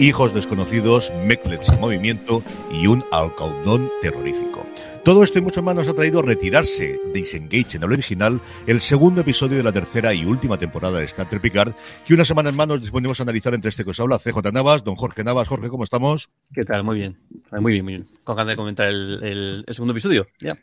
[0.00, 4.64] Hijos desconocidos, Mecklets en movimiento y un alcaudón terrorífico.
[5.04, 8.80] Todo esto y mucho más nos ha traído retirarse de Disengage en el original, el
[8.80, 11.74] segundo episodio de la tercera y última temporada de Star Trek Picard,
[12.06, 14.50] que una semana en más nos disponemos a analizar entre este que os habla CJ
[14.50, 15.46] Navas, don Jorge Navas.
[15.46, 16.30] Jorge, ¿cómo estamos?
[16.54, 16.84] ¿Qué tal?
[16.84, 17.18] Muy bien,
[17.52, 18.06] muy bien, muy bien.
[18.24, 20.56] Con ganas de comentar el, segundo episodio, ya.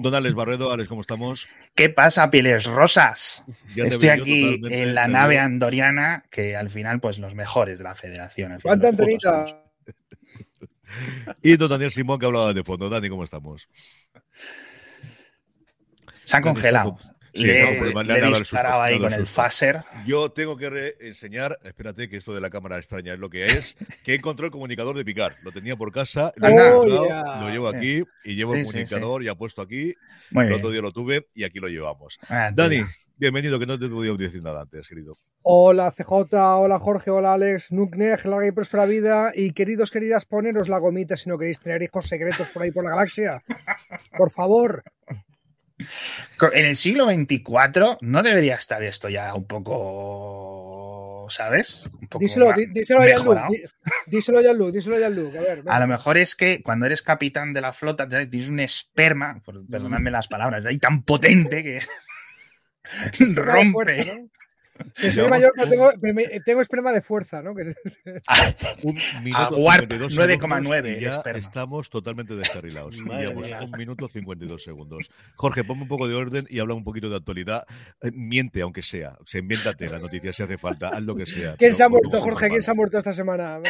[0.00, 1.48] Don Alex Barredo, Alex, ¿cómo estamos?
[1.74, 3.42] ¿Qué pasa, pieles rosas?
[3.74, 8.56] Estoy aquí en la nave andoriana, que al final, pues los mejores de la federación.
[8.62, 9.44] ¿Cuánta antenita?
[11.42, 12.88] y don Daniel Simón, que hablaba de fondo.
[12.88, 13.68] Dani, ¿cómo estamos?
[16.22, 16.96] Se han congelado.
[17.34, 19.84] Sí, le, no, le, disparaba ahí con el phaser.
[20.06, 23.76] Yo tengo que enseñar, espérate que esto de la cámara extraña es lo que es,
[24.04, 25.36] que encontró el comunicador de Picar.
[25.42, 29.62] Lo tenía por casa, lo, oh, lo llevo aquí y llevo el comunicador ya puesto
[29.62, 29.94] aquí.
[30.32, 32.18] el otro día lo tuve y aquí lo llevamos.
[32.28, 32.80] Ah, Dani,
[33.16, 35.14] bienvenido, que no te he podido decir nada antes, querido.
[35.42, 39.32] Hola CJ, hola Jorge, hola Alex, Nukneg, larga y próspera vida.
[39.34, 42.84] Y queridos, queridas, poneros la gomita si no queréis tener hijos secretos por ahí por
[42.84, 43.42] la galaxia.
[44.16, 44.82] Por favor.
[46.52, 51.86] En el siglo XXIV no debería estar esto ya un poco, ¿sabes?
[52.00, 53.62] Un poco díselo, díselo, a Luke,
[54.06, 55.06] díselo a Luke, díselo a.
[55.06, 58.60] A, ver, a lo mejor es que cuando eres capitán de la flota tienes un
[58.60, 61.80] esperma, perdonadme las palabras, ahí tan potente que
[63.34, 64.28] rompe.
[64.94, 65.92] Soy mayor, tengo,
[66.44, 67.54] tengo, esperma de fuerza, ¿no?
[68.26, 70.98] Ah, un minuto 9,9.
[71.00, 72.96] Ya estamos totalmente descarrilados.
[73.18, 75.10] Llevamos un minuto 52 segundos.
[75.36, 77.64] Jorge, ponme un poco de orden y habla un poquito de actualidad.
[78.02, 79.16] Eh, miente, aunque sea.
[79.26, 80.88] Se invéntate la noticia si hace falta.
[80.88, 81.56] Haz lo que sea.
[81.56, 82.48] ¿Quién se ha muerto, Jorge?
[82.48, 83.60] ¿Quién se ha muerto esta semana?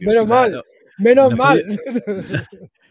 [0.00, 0.64] Menos mal.
[0.98, 1.64] Menos mal.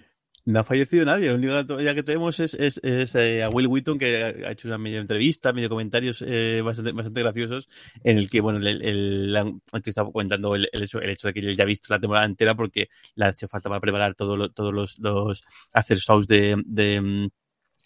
[0.45, 4.23] No ha fallecido nadie, lo único ya que tenemos es, eh, a Will Wheaton que
[4.23, 7.69] ha hecho una media entrevista, medio comentarios eh, bastante, bastante graciosos
[8.03, 11.39] en el que, bueno, el, el, antes estaba comentando el, hecho, el hecho de que
[11.41, 14.51] él ya ha visto la temporada entera porque le ha hecho falta para preparar todos
[14.55, 15.43] los, los
[15.73, 17.27] after shows de, de mm,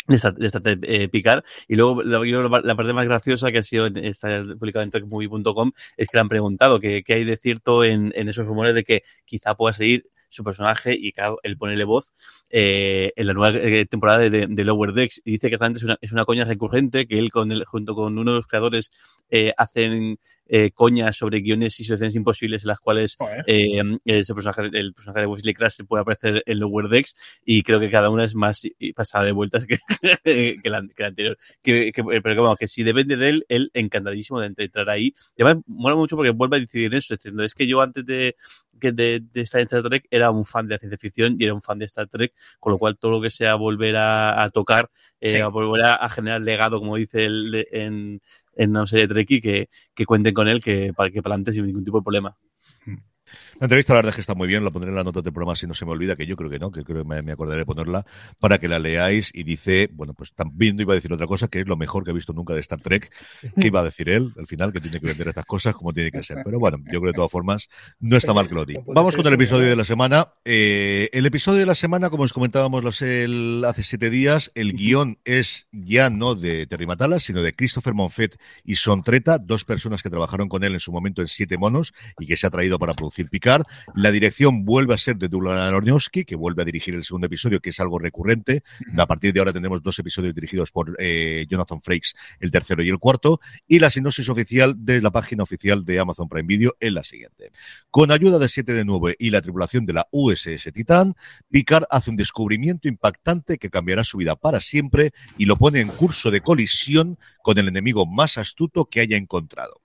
[0.08, 1.44] de esta, de eh, picar.
[1.68, 6.18] Y luego la, parte más graciosa que ha sido está publicado en trekmovie.com es que
[6.18, 9.74] le han preguntado qué hay de cierto en, en, esos rumores de que quizá pueda
[9.74, 12.14] seguir su personaje y claro, él ponerle voz
[12.50, 15.22] eh, en la nueva eh, temporada de, Lower Decks.
[15.26, 17.96] Y dice que realmente es una, es una coña recurrente que él con él, junto
[17.96, 18.92] con uno de los creadores
[19.30, 23.18] eh, hacen eh, coñas sobre guiones y situaciones imposibles en las cuales
[23.48, 27.80] eh, el, personaje, el personaje de Wesley Crash puede aparecer en Lower Decks y creo
[27.80, 28.64] que cada una es más
[28.96, 29.78] pasada de vueltas que,
[30.64, 31.38] que, la, anterior.
[31.62, 35.14] Que, pero que, bueno, que si depende de él, él encantadísimo de entrar ahí.
[35.36, 37.16] Y además, mola mucho porque vuelve a decidir eso.
[37.16, 38.36] Diciendo, es que yo antes de,
[38.80, 41.46] que de, de, estar en Star Trek era un fan de la ciencia ficción y
[41.46, 44.44] era un fan de Star Trek, con lo cual todo lo que sea volver a,
[44.44, 44.90] a tocar,
[45.22, 48.22] eh, a volver a, a, generar legado, como dice él en,
[48.56, 51.54] en una serie de Trek y que, que cuenten con él que que para adelante
[51.54, 52.38] sin ningún tipo de problema.
[53.60, 55.34] La entrevista, la verdad es que está muy bien, la pondré en la nota del
[55.34, 57.32] programa si no se me olvida, que yo creo que no, que creo que me,
[57.32, 58.06] acordaré de ponerla,
[58.40, 61.60] para que la leáis y dice, bueno, pues también iba a decir otra cosa, que
[61.60, 63.12] es lo mejor que he visto nunca de Star Trek,
[63.60, 66.12] que iba a decir él, al final, que tiene que vender estas cosas como tiene
[66.12, 66.40] que ser.
[66.44, 67.70] Pero bueno, yo creo que de todas formas
[68.00, 68.82] no está mal que lo diga.
[68.88, 70.30] Vamos con el episodio de la semana.
[70.44, 75.68] Eh, el episodio de la semana, como os comentábamos hace siete días, el guion es
[75.72, 80.10] ya no de Terry Matala, sino de Christopher Monfett y Son Treta, dos personas que
[80.10, 82.94] trabajaron con él en su momento en Siete Monos y que se ha traído para
[82.94, 83.64] producir Picard.
[83.96, 87.60] La dirección vuelve a ser de Dulan Arnowski, que vuelve a dirigir el segundo episodio,
[87.60, 88.64] que es algo recurrente.
[88.98, 92.90] A partir de ahora tendremos dos episodios dirigidos por eh, Jonathan Frakes, el tercero y
[92.90, 93.40] el cuarto.
[93.68, 97.52] Y la sinopsis oficial de la página oficial de Amazon Prime Video es la siguiente.
[97.90, 101.16] Con ayuda de 7 de 9 y la tripulación de la USS Titan,
[101.50, 105.88] Picard hace un descubrimiento impactante que cambiará su vida para siempre y lo pone en
[105.88, 109.82] curso de colisión con el enemigo más astuto que haya encontrado.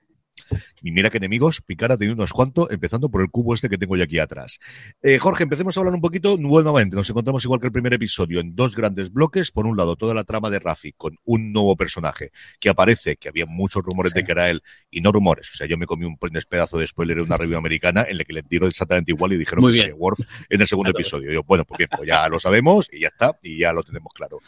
[0.83, 3.79] Y mira que enemigos, Picard ha tenido unos cuantos, empezando por el cubo este que
[3.79, 4.59] tengo yo aquí atrás.
[5.03, 6.97] Eh, Jorge, empecemos a hablar un poquito nuevamente.
[6.97, 9.51] Nos encontramos igual que el primer episodio en dos grandes bloques.
[9.51, 13.29] Por un lado, toda la trama de Rafi con un nuevo personaje que aparece, que
[13.29, 15.51] había muchos rumores de que era él, y no rumores.
[15.53, 18.25] O sea, yo me comí un pedazo de spoiler en una review americana en la
[18.25, 21.33] que le tiro exactamente igual y dijeron Muy que sería Worf en el segundo episodio.
[21.33, 24.13] Yo, bueno, pues bien, pues ya lo sabemos y ya está, y ya lo tenemos
[24.15, 24.39] claro.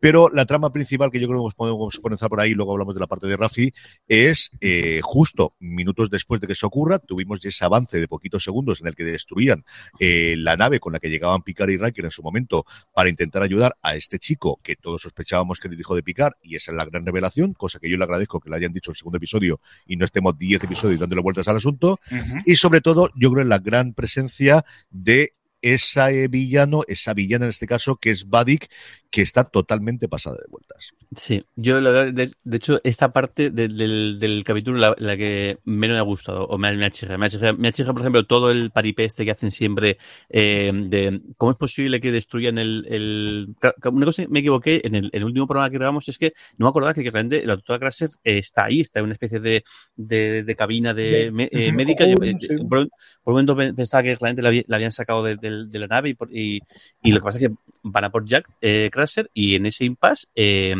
[0.00, 3.00] Pero la trama principal que yo creo que podemos comenzar por ahí, luego hablamos de
[3.00, 3.72] la parte de Rafi,
[4.06, 8.80] es eh, justo minutos después de que eso ocurra, tuvimos ese avance de poquitos segundos
[8.80, 9.64] en el que destruían
[9.98, 13.42] eh, la nave con la que llegaban Picard y Riker en su momento para intentar
[13.42, 16.72] ayudar a este chico que todos sospechábamos que era el hijo de Picard, y esa
[16.72, 18.96] es la gran revelación, cosa que yo le agradezco que le hayan dicho en el
[18.96, 22.00] segundo episodio y no estemos 10 episodios dándole vueltas al asunto.
[22.44, 27.50] Y sobre todo, yo creo en la gran presencia de esa villano, esa villana en
[27.50, 28.70] este caso, que es Vadik,
[29.10, 30.92] que está totalmente pasada de vueltas.
[31.16, 35.16] Sí, yo la verdad, de, de hecho, esta parte de- del, del capítulo la, la
[35.16, 37.18] que menos me ha gustado, o me ha, me ha chirriado.
[37.18, 39.96] Me ha chirriado, me ha por ejemplo, todo el paripé este que hacen siempre
[40.28, 42.86] eh, de cómo es posible que destruyan el...
[42.90, 43.54] el...
[43.90, 46.34] Una cosa que me equivoqué en el, en el último programa que grabamos es que
[46.58, 49.14] no me acordaba que, que realmente la doctora Crasser eh, está ahí, está en una
[49.14, 49.64] especie de,
[49.96, 52.06] de, de cabina de, De- me- eh, médica.
[52.06, 52.48] Yo, eh, Sí.
[52.68, 52.90] por, un-
[53.24, 55.86] por un momento pe- pensaba que realmente la, la habían sacado de, de- de la
[55.86, 56.60] nave y, por- y,
[57.02, 58.90] y lo que pasa es que van a por Jack eh,
[59.34, 60.74] Y en ese impasse eh,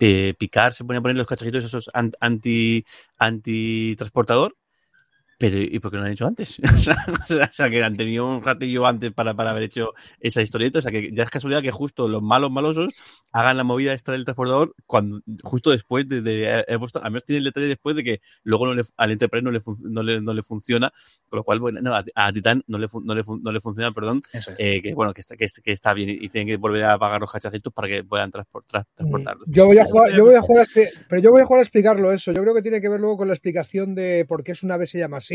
[0.00, 0.34] eh,
[0.72, 2.84] se pone a poner los cacharritos esos an- anti
[3.18, 4.56] anti transportador
[5.40, 6.60] pero ¿y por qué no lo han hecho antes?
[6.72, 10.80] o, sea, o que han tenido un ratillo antes para, para haber hecho esa historieta.
[10.80, 12.92] O sea, que ya es casualidad que justo los malos malosos
[13.32, 17.24] hagan la movida esta del transportador cuando, justo después de, de he puesto, al menos
[17.24, 20.20] tiene el detalle después de que luego no le, al Enterprise no le, no, le,
[20.20, 20.92] no le funciona,
[21.30, 23.92] con lo cual, bueno, no, a, a Titan no le, no, le no le funciona,
[23.92, 24.50] perdón, es.
[24.58, 27.18] eh, que bueno, que está, que, que está bien y, tienen que volver a pagar
[27.18, 29.44] los cacharritos para que puedan transpor- tra- transportarlo.
[29.46, 31.60] Yo voy a jugar, yo voy a jugar a expli- pero yo voy a jugar
[31.60, 32.32] a explicarlo eso.
[32.32, 34.86] Yo creo que tiene que ver luego con la explicación de por qué su nave
[34.86, 35.29] se llama así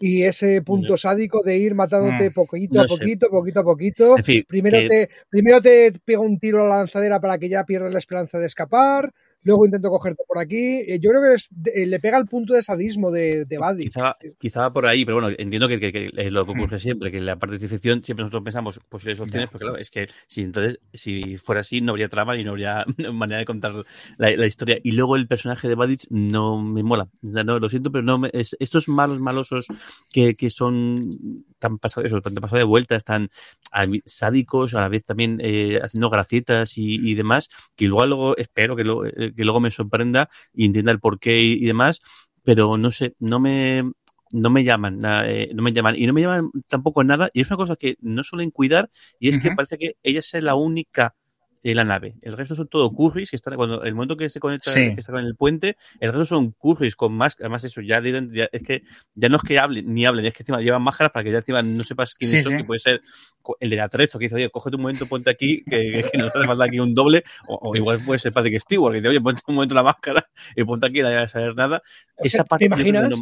[0.00, 0.96] y ese punto No.
[0.96, 2.32] sádico de ir matándote Mm.
[2.32, 2.96] poquito No a sé.
[2.96, 4.16] poquito, poquito a poquito.
[4.18, 7.48] En fin, Primero que- te, primero te pega un tiro a la lanzadera para que
[7.48, 9.12] ya pierdas la esperanza de escapar.
[9.42, 10.56] Luego intento cogerte por aquí.
[10.86, 13.84] Eh, Yo creo que es- de- le pega el punto de sadismo de, de Buddy.
[13.84, 17.18] Quizá, quizá va por ahí, pero bueno, entiendo que, que- lo que ocurre siempre, que
[17.18, 19.50] en la parte de ficción siempre nosotros pensamos posibles opciones, Ya.
[19.50, 22.84] porque claro, es que si entonces, si fuera así, no habría trama y no habría
[23.12, 23.72] manera de contar
[24.18, 24.78] la, la historia.
[24.82, 27.08] Y luego el personaje de Badich no me mola.
[27.22, 29.66] No, lo siento, pero no me, es- estos malos malosos
[30.10, 33.30] que, que son tan pasados, eso, tan pasados de vueltas, tan
[34.06, 38.76] sádicos, a la vez también eh, haciendo gracietas y, y demás, que igual luego espero
[38.76, 42.00] que, lo- eh, que luego me sorprenda y entienda el porqué y, y demás,
[42.44, 43.84] pero no sé, no me
[44.30, 47.48] no me llaman, eh, no me llaman y no me llaman tampoco nada y es
[47.48, 51.14] una cosa que no suelen cuidar y es que parece que ella es la única
[51.74, 52.14] la nave.
[52.22, 54.94] El resto son todo curries que están cuando el momento que se conecta Sí.
[54.94, 58.62] que está con el puente, el resto son curries con máscaras, además eso ya, es
[58.62, 58.82] que
[59.14, 61.38] ya no es que hablen ni hablen, es que encima llevan máscaras para que ya
[61.38, 62.58] encima no sepas quiénes Sí, son, sí.
[62.58, 63.00] que puede ser
[63.60, 66.34] el de la Trezo que dice, oye, cógete un momento, ponte aquí, que, que nos
[66.34, 69.20] hace falta aquí un doble, o, o igual puede ser Patrick Stewart, que dice, oye,
[69.20, 71.82] ponte un momento la máscara y ponte aquí, nadie va a saber nada.
[72.18, 73.08] Esa parte ¿Te imaginas?
[73.08, 73.16] no-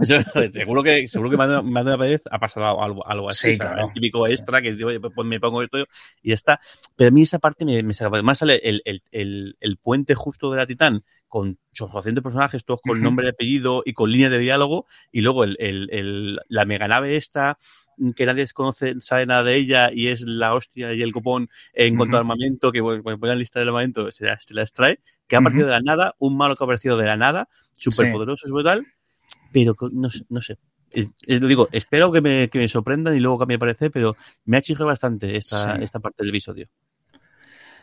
[0.00, 0.14] eso,
[0.52, 3.52] seguro que seguro que más de, una vez ha pasado algo, algo así.
[3.52, 3.88] Sí, claro.
[3.88, 5.78] El típico extra que digo, oye, pues me pongo esto
[6.22, 6.60] y ya está.
[6.96, 8.10] Pero a mí esa parte me, me saca.
[8.14, 12.80] Además sale el, el, el, el puente justo de la Titán con 800 personajes, todos
[12.82, 14.86] con nombre y apellido y con línea de diálogo.
[15.12, 17.58] Y luego el, la meganave esta
[18.16, 21.96] que nadie desconoce, sabe nada de ella y es la hostia y el copón en
[21.98, 24.72] cuanto a armamento, que bueno, cuando ponen la lista del armamento se, la- se las
[24.72, 27.50] trae, que ha aparecido de la nada, un malo que ha aparecido de la nada,
[27.76, 28.86] súper poderoso, es brutal,
[29.52, 30.58] pero no sé, no sé.
[30.92, 33.90] Es- es- lo digo, espero que me, que me sorprendan y luego cambie de parecer,
[33.92, 35.82] pero me ha chirriado bastante esta, Sí.
[35.84, 36.68] esta parte del episodio.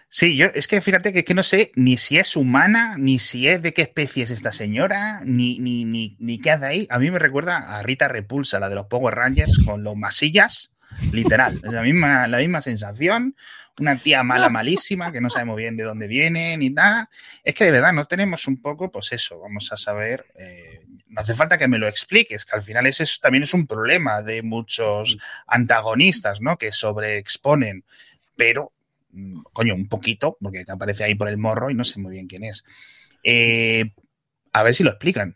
[0.10, 3.48] Sí, yo es que fíjate que, que no sé ni si es humana, ni si
[3.50, 6.88] es de qué especie es esta señora, ni, ni, ni, ni qué hace ahí.
[6.90, 10.72] A mí me recuerda a Rita Repulsa, la de los Power Rangers, con los masillas,
[11.12, 11.60] literal.
[11.62, 13.36] Es la misma, la misma sensación.
[13.80, 17.10] Una tía mala, malísima, que no sabemos bien de dónde viene ni nada.
[17.44, 20.26] Es que de verdad no tenemos un poco, pues eso, vamos a saber.
[20.40, 23.54] eh, no hace falta que me lo expliques, que al final ese es- también es
[23.54, 26.58] un problema de muchos antagonistas, ¿no?
[26.58, 27.84] Que sobreexponen,
[28.36, 28.72] pero
[29.12, 32.28] mm, coño, un poquito, porque aparece ahí por el morro y no sé muy bien
[32.28, 32.64] quién es.
[33.24, 33.92] Eh,
[34.54, 35.36] a ver si lo explican.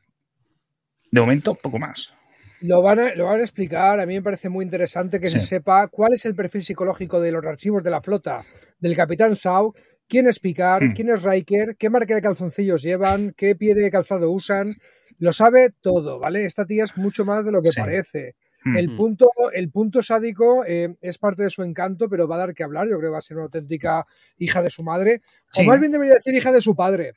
[1.10, 2.13] De momento, poco más.
[2.62, 4.00] Lo van, a, lo van a explicar.
[4.00, 5.40] A mí me parece muy interesante que Sí.
[5.40, 8.44] se sepa cuál es el perfil psicológico de los archivos de la flota
[8.80, 9.74] del capitán Shaw,
[10.08, 10.94] quién es Picard, Hmm.
[10.94, 14.75] quién es Riker, qué marca de calzoncillos llevan, qué pie de calzado usan.
[15.22, 16.46] Lo sabe todo, ¿vale?
[16.46, 17.80] Esta tía es mucho más de lo que Sí.
[17.80, 18.36] parece.
[18.75, 22.54] El punto, el punto sádico eh, es parte de su encanto, pero va a dar
[22.54, 22.86] que hablar.
[22.88, 24.06] Yo creo que va a ser una auténtica
[24.38, 25.22] hija de su madre.
[25.51, 25.62] Sí.
[25.62, 27.13] O más bien debería decir hija de su padre.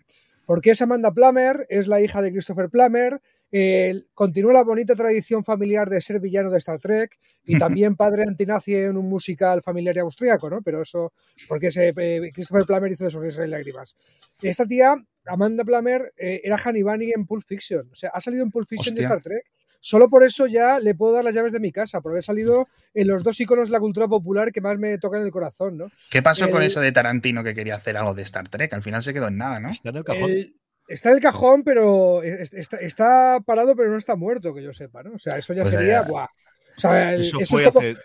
[0.46, 3.20] Porque es Amanda Plummer, es la hija de Christopher Plummer,
[3.50, 8.24] eh, continúa la bonita tradición familiar de ser villano de Star Trek y también padre
[8.26, 10.60] antinazi en un musical familiar austríaco, ¿no?
[10.62, 11.12] Pero eso,
[11.48, 13.96] porque ese, eh, Christopher Plummer hizo de sonrisas y lágrimas.
[14.42, 17.88] Esta tía, Amanda Plummer, eh, era Hannibal en Pulp Fiction.
[17.90, 19.02] O sea, ha salido en Pulp Fiction de.
[19.02, 19.44] Star Trek.
[19.80, 22.68] Solo por eso ya le puedo dar las llaves de mi casa, porque he salido
[22.94, 25.90] en los dos iconos de la cultura popular que más me tocan el corazón, ¿no?
[26.10, 28.72] ¿Qué pasó con eso de Tarantino que quería hacer algo de Star Trek?
[28.72, 29.68] Al final se quedó en nada, ¿no?
[29.70, 30.30] Está en el cajón.
[30.30, 30.56] El-
[30.88, 34.72] está en el cajón, pero es- está, está parado, pero no está muerto, que yo
[34.72, 35.12] sepa, ¿no?
[35.14, 36.00] O sea, eso ya Pues, sería.
[36.00, 36.24] eh, buah.
[36.24, 37.96] O sea, el- Eso eso fue es como- hace,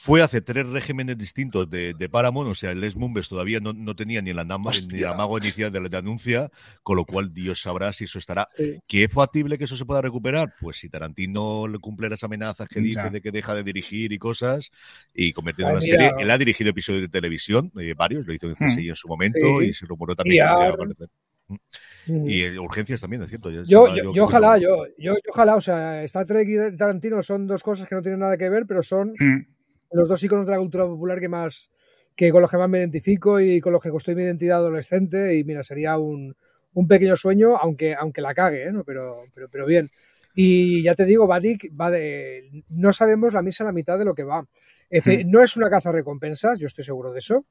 [0.00, 3.72] fue hace tres regímenes distintos de, de Paramount, o sea, el Les Mumbes todavía no,
[3.72, 6.50] no tenía ni el, amago inicial de la de anuncia,
[6.84, 8.46] con lo cual Dios sabrá si eso estará.
[8.56, 8.78] Sí.
[8.86, 10.54] ¿Que es factible que eso se pueda recuperar?
[10.60, 13.10] Pues si Tarantino le cumple las amenazas que dice Ya.
[13.10, 14.70] de que deja de dirigir y cosas,
[15.12, 16.10] y convirtiendo Ay, en una mira.
[16.10, 18.78] serie, él ha dirigido episodios de televisión, eh, varios, lo hizo en Hmm.
[18.78, 19.66] En su momento, Sí.
[19.66, 21.04] y se rumoró también que
[21.48, 22.12] Y.
[22.12, 22.28] Mm.
[22.28, 23.50] Y eh, urgencias también, es cierto.
[23.50, 27.48] Yo, yo, yo yo ojalá, yo, yo ojalá, o sea, Star Trek y Tarantino son
[27.48, 29.57] dos cosas que no tienen nada que ver, pero son Mm.
[29.92, 31.70] Los dos iconos de la cultura popular que más,
[32.16, 35.36] que con los que más me identifico y con los que construí mi identidad adolescente.
[35.36, 36.34] Y mira, sería un,
[36.74, 38.72] un pequeño sueño, aunque, aunque la cague, ¿eh?
[38.84, 39.88] pero, pero, pero bien.
[40.34, 42.62] Y ya te digo, Vadik va de.
[42.68, 44.46] No sabemos la misa a la mitad de lo que va.
[44.90, 47.44] Efe- No es una caza recompensas, yo estoy seguro de eso.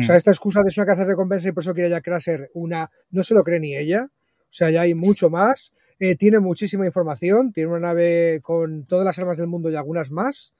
[0.00, 2.50] O sea, esta excusa de es una caza recompensa y por eso quiere Jack Crusher
[2.54, 2.90] una.
[3.10, 4.08] No se lo cree ni ella.
[4.10, 5.72] O sea, ya hay mucho más.
[6.00, 7.52] Eh, tiene muchísima información.
[7.52, 10.52] Tiene una nave con todas las armas del mundo y algunas más.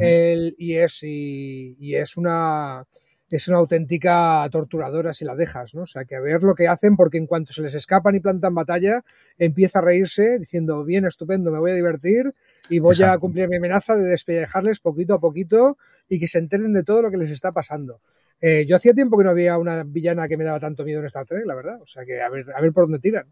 [0.00, 2.84] El- y es y, y es una
[3.30, 5.82] es una auténtica torturadora si la dejas, ¿no?
[5.82, 8.20] O sea, que a ver lo que hacen, porque en cuanto se les escapan y
[8.20, 9.04] plantan batalla,
[9.36, 12.32] empieza a reírse diciendo, bien, estupendo, me voy a divertir
[12.70, 15.76] y voy a cumplir mi amenaza de despellejarles poquito a poquito
[16.08, 18.00] y que se enteren de todo lo que les está pasando.
[18.40, 21.06] Eh, yo hacía tiempo que no había una villana que me daba tanto miedo en
[21.06, 21.82] Star Trek, la verdad.
[21.82, 23.26] O sea, que a ver, a ver por dónde tiran.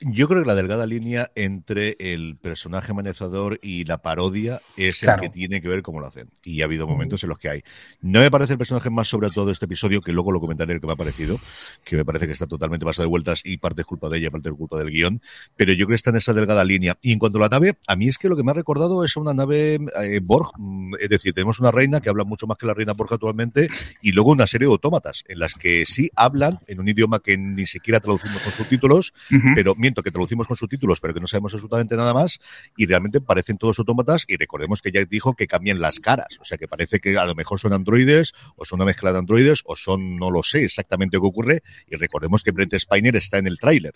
[0.00, 5.22] Yo creo que la delgada línea entre el personaje amenazador y la parodia es Claro.
[5.22, 6.28] el que tiene que ver cómo lo hacen.
[6.44, 7.62] Y ha habido momentos en los que hay.
[8.00, 10.74] No me parece el personaje más sobre todo de este episodio, que luego lo comentaré
[10.74, 11.38] el que me ha parecido,
[11.84, 14.30] que me parece que está totalmente pasado de vueltas y parte es culpa de ella,
[14.30, 15.22] parte es culpa del guion.
[15.56, 16.98] Pero yo creo que está en esa delgada línea.
[17.00, 19.04] Y en cuanto a la nave, a mí es que lo que me ha recordado
[19.04, 20.50] es una nave eh, Borg.
[20.58, 23.68] mm, Es decir, tenemos una reina que habla mucho más que la reina Borg actualmente
[24.02, 27.36] y luego una serie de autómatas en las que sí hablan en un idioma que
[27.38, 29.14] ni siquiera traducimos con subtítulos,
[29.54, 32.40] pero que traducimos con subtítulos, pero que no sabemos absolutamente nada más,
[32.76, 36.44] y realmente parecen todos autómatas, y recordemos que Jack dijo que cambian las caras, o
[36.44, 39.62] sea que parece que a lo mejor son androides, o son una mezcla de androides,
[39.64, 43.46] o son, no lo sé exactamente qué ocurre, y recordemos que Brent Spiner está en
[43.46, 43.94] el tráiler.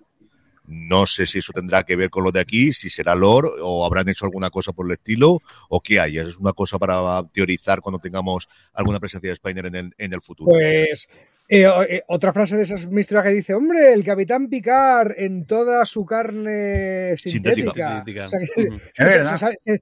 [0.68, 3.86] No sé si eso tendrá que ver con lo de aquí, si será lore, o
[3.86, 5.40] habrán hecho alguna cosa por el estilo,
[5.70, 6.18] o qué hay.
[6.18, 10.20] Es una cosa para teorizar cuando tengamos alguna presencia de Spiner en el, en el
[10.20, 10.50] futuro.
[10.50, 11.08] Pues
[11.48, 15.84] eh, eh, otra frase de esas misterios que dice, hombre, el capitán Picard en toda
[15.86, 18.04] su carne sintética.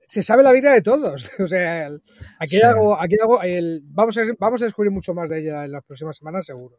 [0.09, 1.31] Se, sabe, la vida de todos.
[1.41, 2.03] O sea, el-
[2.39, 2.67] aquí hay Sí.
[2.67, 5.73] algo, aquí hay algo el- vamos, a, vamos a descubrir mucho más de ella en
[5.73, 6.77] las próximas semanas, seguro.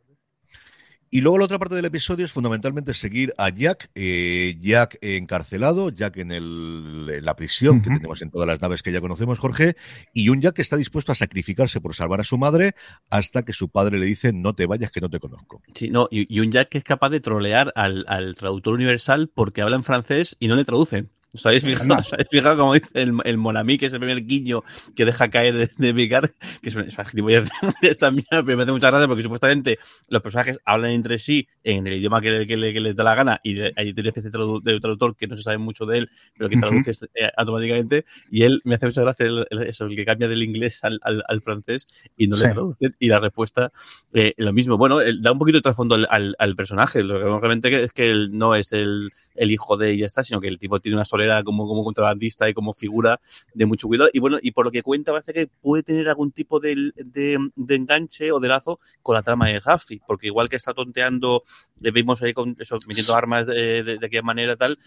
[1.09, 5.89] Y luego la otra parte del episodio es fundamentalmente seguir a Jack, eh, Jack encarcelado,
[5.89, 9.39] Jack en, el, en la prisión que tenemos en todas las naves que ya conocemos,
[9.39, 9.77] Jorge,
[10.13, 12.75] y un Jack que está dispuesto a sacrificarse por salvar a su madre
[13.09, 15.61] hasta que su padre le dice no te vayas que no te conozco.
[15.73, 19.31] Sí, no, y, y un Jack que es capaz de trolear al, al traductor universal
[19.33, 21.11] porque habla en francés y no le traducen.
[21.37, 21.95] ¿Os habéis fijado?
[21.97, 24.63] ¿Os habéis fijado como dice el, el Monami, que es el primer guiño
[24.95, 26.29] que deja caer de, de Picard?
[26.61, 27.43] Que es una, es una
[27.81, 29.79] de esta mierda, pero me hace mucha gracia porque supuestamente
[30.09, 33.03] los personajes hablan entre sí en el idioma que, le- que le- que les da
[33.03, 35.85] la gana y hay una especie de tradu- de traductor que no se sabe mucho
[35.85, 39.63] de él, pero que traduce eh, automáticamente y él me hace mucha gracia el- el-
[39.67, 42.47] eso, el que cambia del inglés al, al- al francés y no Sí.
[42.47, 43.71] le traducen y la respuesta
[44.13, 44.77] eh, lo mismo.
[44.77, 47.03] Bueno, él da un poquito de trasfondo al, al- personaje.
[47.03, 50.23] Lo que realmente que- es que él no es el, el hijo de ya está,
[50.23, 51.05] sino que el tipo tiene una
[51.43, 53.19] como, como contrabandista y como figura
[53.53, 54.09] de mucho cuidado.
[54.13, 57.39] Y bueno, y por lo que cuenta, parece que puede tener algún tipo de, de,
[57.69, 61.43] enganche o de lazo con la trama de Huffy, porque igual que está tonteando,
[61.79, 64.77] le vimos ahí con eso, metiendo armas de, de, de aquella manera tal,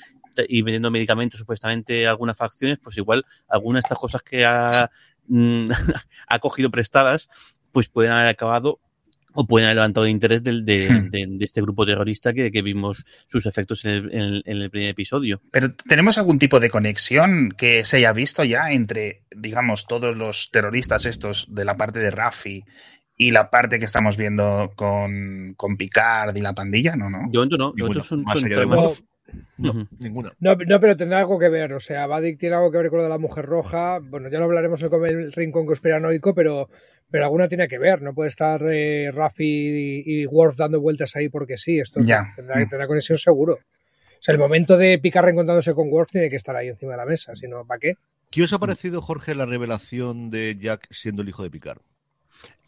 [0.49, 4.90] y vendiendo medicamentos supuestamente algunas facciones, pues igual algunas de estas cosas que ha,
[5.28, 5.70] mm,
[6.28, 7.28] ha cogido prestadas,
[7.73, 8.80] pues pueden haber acabado
[9.32, 11.10] o pueden haber levantado el interés del, de, Hmm.
[11.10, 14.56] de- de este grupo terrorista que, que vimos sus efectos en el, en el- en
[14.62, 15.40] el primer episodio.
[15.50, 20.50] Pero ¿tenemos algún tipo de conexión que se haya visto ya entre, digamos, todos los
[20.50, 22.64] terroristas estos de la parte de Rafi
[23.16, 26.96] y la parte que estamos viendo con, con Picard y la pandilla?
[26.96, 27.28] No, no.
[27.30, 27.88] De momento no, de Ninguna.
[28.00, 29.00] momento son, Más son allá de tramas- Worf,
[29.58, 30.32] no, ninguna.
[30.40, 31.72] No, no, pero tendrá algo que ver.
[31.72, 33.99] O sea, Vadik tiene algo que ver con lo de la mujer roja.
[34.00, 36.68] Bueno, ya lo hablaremos en el rincón conspiranoico, pero,
[37.10, 38.02] pero alguna tiene que ver.
[38.02, 39.44] No puede estar eh, Rafi
[40.04, 41.78] y, y Worf dando vueltas ahí porque sí.
[41.78, 42.32] Esto Ya.
[42.37, 43.54] tendrá, tendrá conexión seguro.
[43.54, 46.99] O sea, el momento de Picard reencontrándose con Worf tiene que estar ahí encima de
[46.99, 47.94] la mesa, si no, ¿para qué?
[48.30, 51.80] ¿Qué os ha parecido, Jorge, la revelación de Jack siendo el hijo de Picard?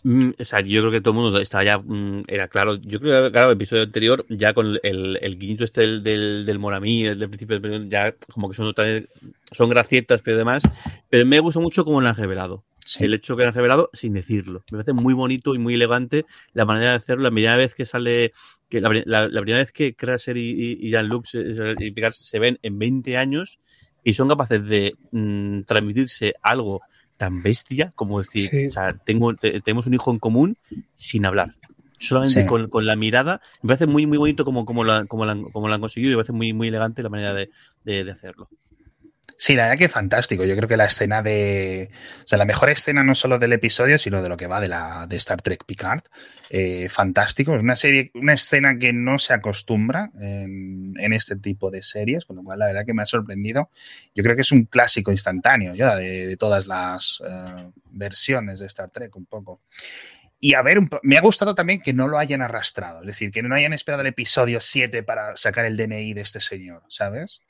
[0.05, 2.99] Mm, o sea, yo creo que todo el mundo estaba ya, mm, era claro, yo
[2.99, 6.59] creo que claro, el episodio anterior, ya con el, el guiñito este del, del, del
[6.59, 9.09] Moramí, del principio, ya como que son otra vez,
[9.53, 10.65] son gracietas, pero demás,
[11.09, 12.65] pero me gustó mucho cómo lo han revelado.
[12.85, 13.05] Sí.
[13.05, 14.65] El hecho que lo han revelado sin decirlo.
[14.73, 17.23] Me parece muy bonito y muy elegante la manera de hacerlo.
[17.23, 18.33] La primera vez que sale,
[18.69, 21.27] que la, la, la primera vez que Crasher y, y, y Jean-Luc
[21.79, 23.61] y Picard se ven en 20 años
[24.03, 26.83] y son capaces de mm, transmitirse algo
[27.17, 28.67] tan bestia como decir, Sí.
[28.67, 30.57] o sea, tengo, te- tenemos un hijo en común
[30.95, 31.55] sin hablar.
[31.99, 32.47] Solamente Sí.
[32.47, 33.41] con, con la mirada.
[33.63, 36.15] Me parece muy, muy bonito como, como, la, como, la, como la han conseguido y
[36.15, 37.49] me parece muy, muy elegante la manera de,
[37.85, 38.49] de, de hacerlo.
[39.43, 40.45] Sí, la verdad que fantástico.
[40.45, 41.91] Yo creo que la escena de.
[42.21, 44.69] O sea, la mejor escena no solo del episodio, sino de lo que va de
[44.69, 46.03] la de Star Trek Picard.
[46.49, 47.57] Eh, fantástico.
[47.57, 52.37] Es una serie, una escena que no se acostumbra en, este tipo de series, con
[52.37, 53.69] lo cual la verdad que me ha sorprendido.
[54.15, 58.91] Yo creo que es un clásico instantáneo ya de, todas las eh, versiones de Star
[58.91, 59.61] Trek, un poco.
[60.39, 63.43] Y a ver, me ha gustado también que no lo hayan arrastrado, es decir, que
[63.43, 67.43] no hayan esperado el episodio 7 para sacar el DNI de este señor, ¿sabes?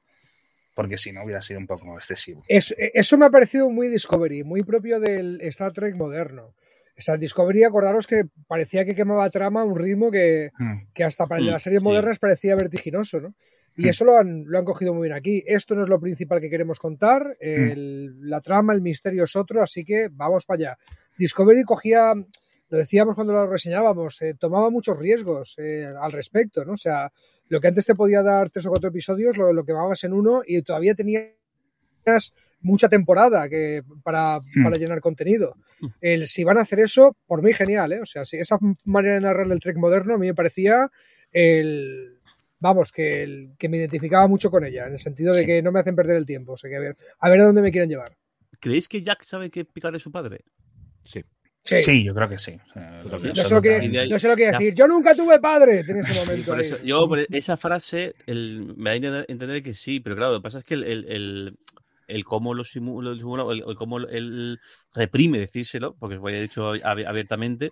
[0.74, 2.42] Porque si no hubiera sido un poco excesivo.
[2.48, 6.54] Es- eso me ha parecido muy Discovery, muy propio del Star Trek moderno.
[6.96, 10.84] O sea, Discovery, acordaros que parecía que quemaba trama a un ritmo que, Hmm.
[10.94, 11.88] que hasta para Mm, las series sí.
[11.88, 13.34] modernas parecía vertiginoso, ¿no?
[13.74, 13.88] Y Mm.
[13.88, 15.42] eso lo han, lo han cogido muy bien aquí.
[15.46, 19.62] Esto no es lo principal que queremos contar, el- la trama, el misterio es otro,
[19.62, 20.78] así que vamos para allá.
[21.18, 26.72] Discovery cogía, lo decíamos cuando lo reseñábamos, eh, tomaba muchos riesgos eh, al respecto, ¿no?
[26.74, 27.10] O sea,
[27.52, 30.42] lo que antes te podía dar tres o cuatro episodios, lo, lo quemabas en uno
[30.46, 34.62] y todavía tenías mucha temporada que, para, Hmm.
[34.64, 35.54] para llenar contenido.
[35.80, 35.88] Hmm.
[36.00, 38.00] El, si van a hacer eso, por mí genial, ¿eh?
[38.00, 38.56] O sea, si esa
[38.86, 40.90] manera de narrar el Trek moderno a mí me parecía
[41.30, 42.18] el...
[42.60, 45.46] Vamos, que, el- que me identificaba mucho con ella, en el sentido de Sí.
[45.46, 46.52] que no me hacen perder el tiempo.
[46.52, 48.16] O sea, que a ver, a ver a dónde me quieren llevar.
[48.60, 50.38] ¿Creéis que Jack sabe que Picard es su padre?
[51.04, 51.22] Sí.
[51.64, 51.78] Sí.
[51.78, 52.58] Sí, yo creo que sí.
[52.74, 53.28] No sé, lo que,
[53.76, 54.08] absolutamente.
[54.08, 54.50] no sé lo que Ya.
[54.52, 54.74] decir.
[54.74, 56.50] Yo nunca tuve padre en ese momento.
[56.52, 60.16] por eso- yo por esa frase el- me da a entender, entender que sí, pero
[60.16, 61.56] claro, lo que pasa es que el, el, el,
[62.08, 64.58] el cómo lo simula, el, el cómo él
[64.92, 67.70] reprime decírselo, porque os voy a dicho ab- abiertamente,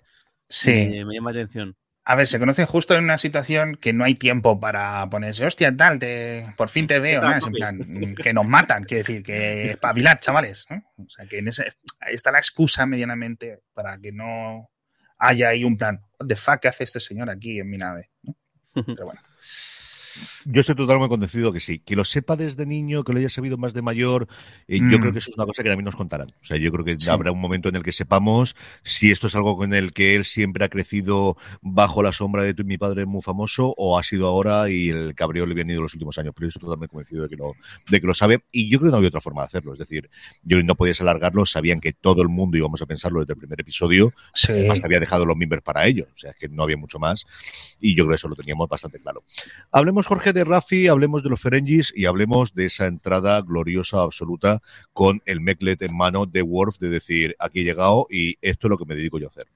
[0.48, 0.70] Sí.
[0.72, 1.76] me, me llama la atención.
[2.10, 5.76] A ver, se conoce justo en una situación que no hay tiempo para ponerse, hostia,
[5.76, 7.22] tal, te, por fin te veo.
[7.30, 10.82] Es en plan, mm, que nos matan, quiere decir, que espabilad, chavales, ¿no?
[10.96, 14.70] O sea, que en ese, ahí está la excusa medianamente para que no
[15.18, 18.10] haya ahí un plan, what the fuck, ¿qué hace este señor aquí en mi nave?
[18.24, 18.34] ¿no?
[18.74, 19.20] Pero bueno.
[20.44, 21.78] Yo estoy totalmente convencido que sí.
[21.78, 24.28] Que lo sepa desde niño, que lo haya sabido más de mayor,
[24.68, 25.00] eh, yo Mm.
[25.00, 26.30] creo que eso es una cosa que también nos contarán.
[26.42, 27.10] O sea, yo creo que Sí.
[27.10, 30.24] habrá un momento en el que sepamos si esto es algo con el que él
[30.24, 34.26] siempre ha crecido bajo la sombra de tu- mi padre muy famoso o ha sido
[34.26, 36.32] ahora y el cabreo le viene ido los últimos años.
[36.34, 37.54] Pero yo estoy totalmente convencido de que lo,
[37.88, 38.44] de que lo sabe.
[38.52, 39.72] Y yo creo que no había otra forma de hacerlo.
[39.72, 40.10] Es decir,
[40.42, 41.44] yo no podías alargarlo.
[41.46, 44.12] Sabían que todo el mundo íbamos a pensarlo desde el primer episodio.
[44.34, 44.52] Sí.
[44.52, 46.06] Además, había dejado los mimbres para ello.
[46.14, 47.26] O sea, es que no había mucho más.
[47.80, 49.24] Y yo creo que eso lo teníamos bastante claro.
[49.72, 54.62] Hablemos, Jorge, de Rafi, hablemos de los Ferengis y hablemos de esa entrada gloriosa, absoluta,
[54.92, 58.70] con el Meklet en mano de Worf, de decir, aquí he llegado y esto es
[58.70, 59.46] lo que me dedico yo a hacer.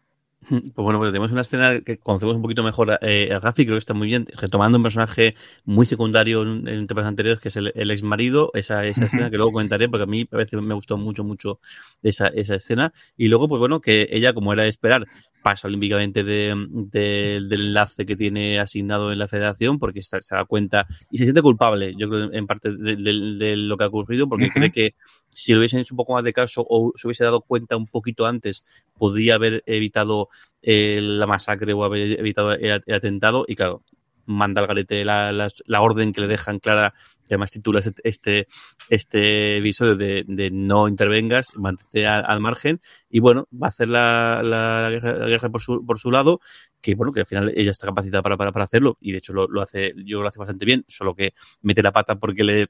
[0.48, 3.76] Pues bueno, pues tenemos una escena que conocemos un poquito mejor eh, a Rafi, creo
[3.76, 7.56] que está muy bien, retomando un personaje muy secundario en, en temporadas anteriores, que es
[7.56, 10.60] el, el ex marido, esa, esa escena que luego comentaré, porque a mí a veces
[10.60, 11.60] me gustó mucho, mucho
[12.02, 12.92] esa, esa escena.
[13.16, 15.06] Y luego, pues bueno, que ella, como era de esperar,
[15.42, 20.34] pasa olímpicamente de, de- del enlace que tiene asignado en la federación, porque está- se
[20.34, 23.84] da cuenta y se siente culpable, yo creo, en parte de, de- de lo que
[23.84, 24.94] ha ocurrido, porque cree que
[25.28, 27.86] si lo hubiesen hecho un poco más de caso o se hubiese dado cuenta un
[27.86, 28.64] poquito antes,
[28.96, 30.28] podría haber evitado
[30.62, 33.44] eh, la masacre o haber evitado el, atentado.
[33.46, 33.82] Y claro,
[34.26, 36.94] manda al garete la, la, la orden que le dejan clara,
[37.26, 38.48] que además titula este, este,
[38.88, 42.80] este episodio de, de no intervengas, mantente al, al margen.
[43.10, 46.40] Y bueno, va a hacer la, guerra, guerra por, su, por su lado,
[46.80, 48.96] que bueno, que al final ella está capacitada para, para, para hacerlo.
[49.00, 51.92] Y de hecho lo, lo hace, yo lo hace bastante bien, solo que mete la
[51.92, 52.68] pata porque le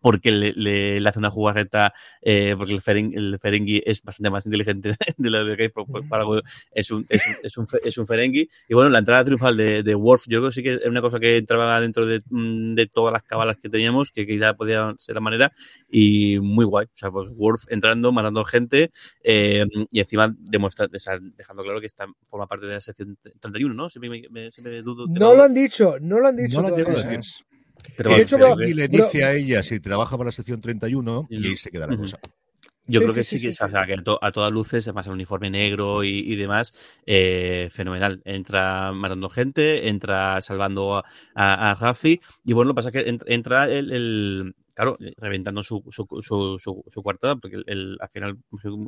[0.00, 4.30] porque le, le, le, hace una jugarreta, eh, porque el, Ferengi, el Ferengi es bastante
[4.30, 5.72] más inteligente de lo de Gabe,
[6.08, 6.24] para,
[6.72, 8.48] es, un, es, un, es, un, es un Ferengi.
[8.68, 11.00] Y bueno, la entrada triunfal de, de Worf, yo creo que sí que es una
[11.00, 14.94] cosa que entraba dentro de, mm, de todas las cabalas que teníamos, que quizá podía
[14.98, 15.52] ser la manera,
[15.90, 16.86] y muy guay.
[16.86, 18.90] O sea, pues Worf entrando, matando gente,
[19.22, 23.16] eh, y encima demuestra, o sea, dejando claro que está, forma parte de la sección
[23.40, 23.90] 31, ¿no?
[23.90, 25.06] Siempre, me, siempre dudo.
[25.08, 26.62] No lo han dicho, no lo han dicho.
[26.62, 27.20] No lo han decir.
[27.96, 31.46] Pero de hecho, y le dice a ella si trabaja para la sección 31 y
[31.46, 32.18] ahí se queda la cosa.
[32.88, 33.64] Yo Sí, creo que sí, sí, que, sí, sí.
[33.64, 36.76] o sea, que a, to- a todas luces, además el uniforme negro y, y demás,
[37.06, 38.20] eh, fenomenal.
[38.24, 41.04] Entra matando gente, entra salvando a,
[41.34, 44.96] a, a Raffi, y bueno, lo que pasa es que ent- entra el, el- claro,
[45.00, 48.38] eh, reventando su, su, su, su, su coartada, porque el, el- al final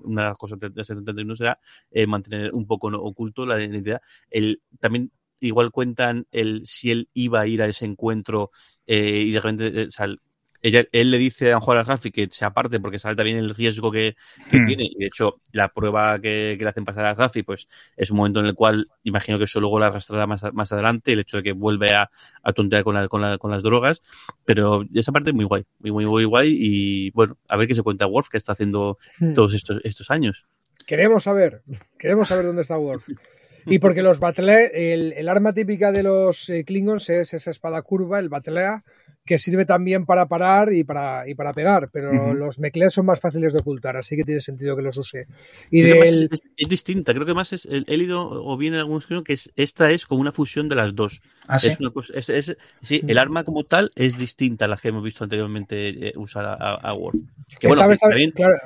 [0.03, 1.59] una de las cosas de, de 71 será
[1.93, 4.01] eh, mantener un poco no- oculto la identidad.
[4.29, 8.51] El, también igual cuentan el si él iba a ir a ese encuentro
[8.87, 10.21] eh, y de repente, eh, o sea, el-
[10.67, 13.93] ella, él le dice a Juan Raffi que se aparte porque sabe también el riesgo
[13.93, 14.17] que,
[14.51, 14.67] que Hmm.
[14.67, 14.85] tiene.
[14.85, 17.69] Y de hecho, la prueba que, que le hacen pasar a Raffi, pues
[17.99, 21.13] es un momento en el cual imagino que eso luego la arrastrará más, más adelante,
[21.13, 22.11] el hecho de que vuelve a,
[22.43, 24.01] a tontear con, la- con, la- con las drogas.
[24.47, 26.57] Pero esa parte muy guay, muy, muy, muy guay.
[26.59, 29.35] Y bueno, a ver qué se cuenta Worf, que está haciendo Hmm.
[29.35, 30.47] todos estos, estos años.
[30.87, 31.63] Queremos saber,
[31.99, 33.07] queremos saber dónde está Worf.
[33.67, 37.83] Y porque los Batlea, el, el arma típica de los eh, Klingons es esa espada
[37.83, 38.85] curva, el Batlea,
[39.25, 43.21] que sirve también para parar y para, y para pegar, pero los Mekles son más
[43.21, 45.27] fáciles de ocultar, así que tiene sentido que los use.
[45.71, 48.75] Y Creo es, del, es- es distinta, creo que más es, he leído o bien
[48.75, 51.23] en algunos creo que es, esta es como una fusión de las dos.
[51.49, 51.71] ¿Ah, sí?
[51.71, 54.89] Es una cosa- es- es- sí, el arma como tal es distinta a la que
[54.89, 57.19] hemos visto anteriormente eh, usar a, a, a Worf.
[57.59, 58.57] Que bueno, vez también, claro,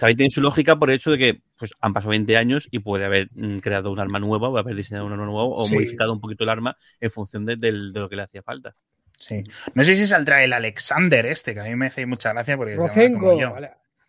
[0.00, 2.78] también tiene su lógica por el hecho de que pues, han pasado 20 años y
[2.78, 5.74] puede haber mm, creado un arma nueva o haber diseñado un arma nueva o Sí.
[5.74, 8.74] modificado un poquito el arma en función de, del- de lo que le hacía falta.
[9.20, 9.44] Sí.
[9.74, 12.74] No sé si saldrá el Alexander este, que a mí me hace mucha gracia porque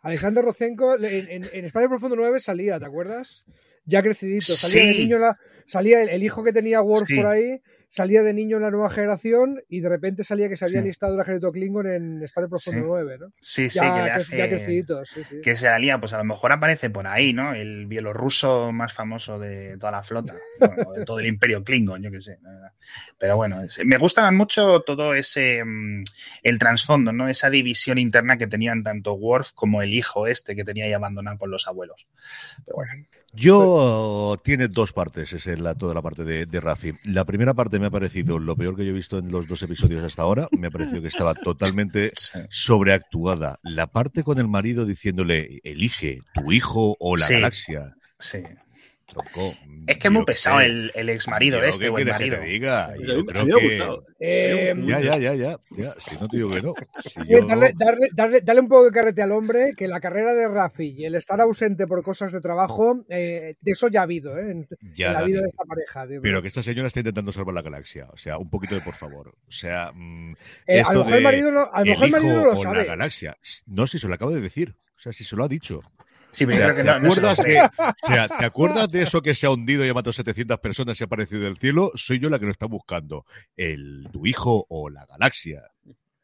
[0.02, 3.46] Alexander Rocenco, en, en, en Espacio Profundo 9 salía, ¿te acuerdas?
[3.86, 5.00] Ya crecidito, salía Sí.
[5.02, 7.18] niño, la- salía el, el hijo que tenía Worf Sí.
[7.18, 7.62] por ahí,
[7.94, 10.88] salía de niño en la nueva generación y de repente salía que se había Sí.
[10.88, 12.86] listado el ejército Klingon en Espacio Profundo Sí.
[12.88, 13.34] 9, ¿no?
[13.42, 14.38] Sí, sí, ya, que le hace.
[14.38, 15.42] ya crecidito, sí, sí.
[15.44, 17.54] que se la lía, pues a lo mejor aparece por ahí, ¿no?
[17.54, 22.10] El bielorruso más famoso de toda la flota, bueno, de todo el imperio Klingon, yo
[22.10, 22.40] qué sé.
[23.18, 26.04] Pero bueno, me gustaban mucho todo ese, mm,
[26.44, 27.28] el trasfondo, ¿no?
[27.28, 31.38] Esa división interna que tenían tanto Worf como el hijo este que tenía ahí abandonado
[31.38, 32.08] por los abuelos.
[32.66, 32.94] Pero bueno,
[33.34, 36.94] Yo tiene dos partes, es la, toda la parte de, de Rafi.
[37.06, 39.64] La primera parte me ha parecido lo peor que yo he visto en los dos
[39.64, 40.48] episodios hasta ahora.
[40.52, 42.12] Me ha parecido que estaba totalmente
[42.50, 43.60] sobreactuada.
[43.64, 47.34] La parte con el marido diciéndole, elige tu hijo o la Sí.
[47.34, 47.96] galaxia.
[48.20, 48.40] sí.
[49.12, 49.54] Tronco,
[49.88, 52.14] Es que es muy pesado el, el ex marido Yo, este ¿qué o el quieres
[52.22, 52.44] que marido.
[52.44, 52.94] te diga?
[52.98, 53.68] Yo creo mí me ha que...
[53.78, 54.06] gustado.
[54.20, 55.96] Eh, Ya, ya, ya, ya, ya.
[56.00, 56.74] Si no te digo que no.
[57.04, 60.34] Si yo- darle, darle, darle, darle un poco de carrete al hombre, que la carrera
[60.34, 64.04] de Rafi y el estar ausente por cosas de trabajo, eh, de eso ya ha
[64.04, 64.52] habido, ¿eh?
[64.52, 65.32] En, Ya, en la Dani.
[65.32, 66.08] vida de esta pareja.
[66.08, 68.08] de- Pero que esta señora está intentando salvar la galaxia.
[68.14, 69.30] O sea, un poquito de por favor.
[69.48, 70.34] O sea, mm,
[70.68, 72.40] Eh, a lo mejor el de marido no, a lo mejor el el marido hijo
[72.40, 72.86] no lo o la sabe.
[72.86, 73.38] galaxia.
[73.66, 74.76] No, si se lo acabo de decir.
[74.98, 75.82] O sea, si se lo ha dicho.
[76.32, 77.62] Sí, O pero yo sea, creo que ¿te, no, acuerdas que,
[78.04, 81.00] o sea, ¿Te acuerdas de eso que se ha hundido y ha matado 700 personas
[81.00, 81.92] y ha aparecido del cielo?
[81.96, 83.26] Soy yo la que lo está buscando.
[83.58, 85.64] El, tu hijo o la galaxia.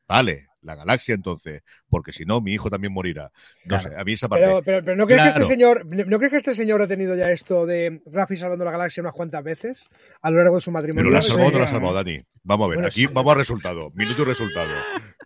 [0.07, 1.63] Vale, la galaxia entonces.
[1.89, 3.23] Porque si no, mi hijo también morirá.
[3.65, 3.89] No Claro.
[3.89, 4.45] sé, a mí esa parte.
[4.45, 7.13] Pero, pero, pero ¿no, crees que este señor, ¿no crees que este señor ha tenido
[7.15, 9.89] ya esto de Rafi salvando la galaxia unas cuantas veces
[10.21, 11.03] a lo largo de su matrimonio?
[11.09, 12.21] Pero la salvado o no la ha salvado, Dani.
[12.43, 13.07] Vamos a ver, Bueno, aquí sí.
[13.11, 13.91] vamos a resultado.
[13.95, 14.73] Minuto y resultado.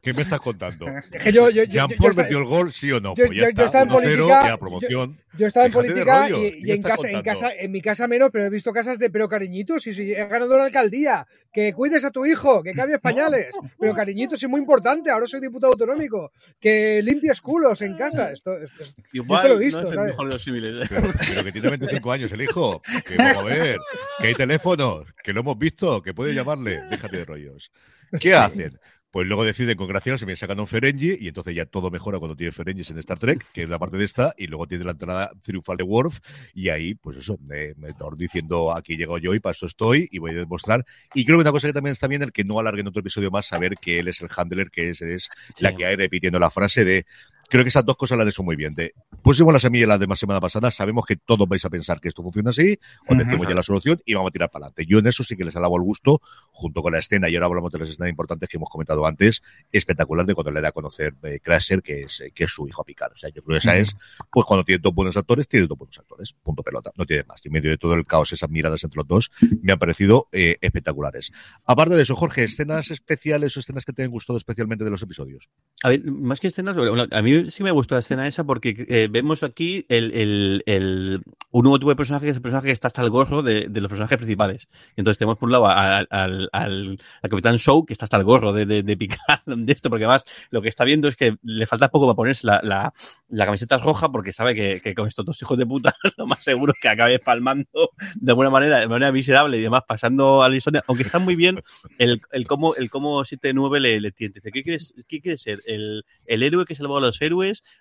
[0.02, 0.86] ¿Qué me estás contando?
[1.12, 3.00] Es que yo, yo, yo, yo- ¿Jean yo Paul esta- metió el gol, sí o
[3.00, 3.14] no?
[3.16, 5.20] yo- Pues ya yo- yo está, estaba en 1-0 política, y a promoción.
[5.38, 6.38] yo estaba en política rollo.
[6.48, 8.74] y, ¿Qué y me en, casa, en, casa, en mi casa menos, pero he visto
[8.74, 12.64] casas de pero cariñitos, y si he ganado la alcaldía, que cuides a tu hijo,
[12.64, 13.48] que cambies pañales,
[13.80, 18.32] pero cariñitos es muy importante, ahora soy diputado autonómico, que limpies culos en casa.
[18.32, 20.10] Esto, esto es- Igual esto lo he no visto, es el ¿sabes?
[20.12, 20.90] mejor de los.
[20.90, 22.82] Pero, pero que tiene 25 años el hijo.
[23.06, 23.78] Que vamos a ver.
[24.20, 25.06] Que hay teléfonos.
[25.24, 26.02] Que lo hemos visto.
[26.02, 26.82] Que puede llamarle.
[26.90, 27.72] Déjate de rollos.
[28.20, 28.80] ¿Qué hacen?
[29.12, 32.52] Pues luego deciden congraciarse, me sacan un Ferengi y entonces ya todo mejora cuando tiene
[32.52, 35.32] Ferengis en Star Trek, que es la parte de esta, y luego tiene la entrada
[35.42, 36.20] triunfal de Worf
[36.54, 40.08] y ahí, pues eso, me, me Thor diciendo aquí llego yo y para esto estoy
[40.12, 40.86] y voy a demostrar.
[41.14, 43.32] Y creo que una cosa que también está bien el que no alarguen otro episodio
[43.32, 46.50] más, saber que él es el handler, que es, es la que hay repitiendo la
[46.50, 47.06] frase de
[47.52, 48.74] creo que esas dos cosas las de hecho muy bien.
[48.74, 52.00] De, pusimos la semilla la de la semana pasada, sabemos que todos vais a pensar
[52.00, 54.86] que esto funciona así, os decimos ya la solución y vamos a tirar para adelante.
[54.88, 57.48] Yo en eso sí que les alabo el gusto, junto con la escena, y ahora
[57.48, 60.72] hablamos de las escenas importantes que hemos comentado antes, espectacular de cuando le da a
[60.72, 63.12] conocer eh, Crusher, que es, eh, que es su hijo a picar.
[63.12, 63.98] O sea, yo creo que esa es,
[64.32, 66.34] pues cuando tiene dos buenos actores, tiene dos buenos actores.
[66.42, 66.92] Punto pelota.
[66.96, 67.42] No tiene más.
[67.44, 70.30] Y en medio de todo el caos, esas miradas entre los dos, me han parecido
[70.32, 71.34] eh, espectaculares.
[71.66, 75.02] Aparte de eso, Jorge, escenas especiales o escenas que te han gustado especialmente de los
[75.04, 75.50] episodios.
[75.84, 79.08] A ver, más que escenas, a mí sí me gustó la escena esa porque eh,
[79.10, 82.72] vemos aquí el, el, el- un nuevo tipo de personaje que es el personaje que
[82.74, 84.68] está hasta el gorro de, de los personajes principales.
[84.96, 88.24] Entonces tenemos por un lado al, al, al, al Capitán Show que está hasta el
[88.24, 91.36] gorro de, de, de picar de esto, porque además lo que está viendo es que
[91.44, 92.94] le falta poco para ponerse la, la,
[93.30, 96.44] la camiseta roja porque sabe que, que con estos dos hijos de puta lo más
[96.44, 100.50] seguro es que acabe palmando de alguna manera, de manera miserable y demás, pasando a
[100.50, 101.60] la historia, aunque está muy bien
[101.98, 104.42] el, el cómo el cómo 7-9 le, le tiende.
[104.52, 105.62] ¿qué quieres, qué quieres ser?
[105.66, 107.31] ¿El, ¿El héroe que salvó a los héroes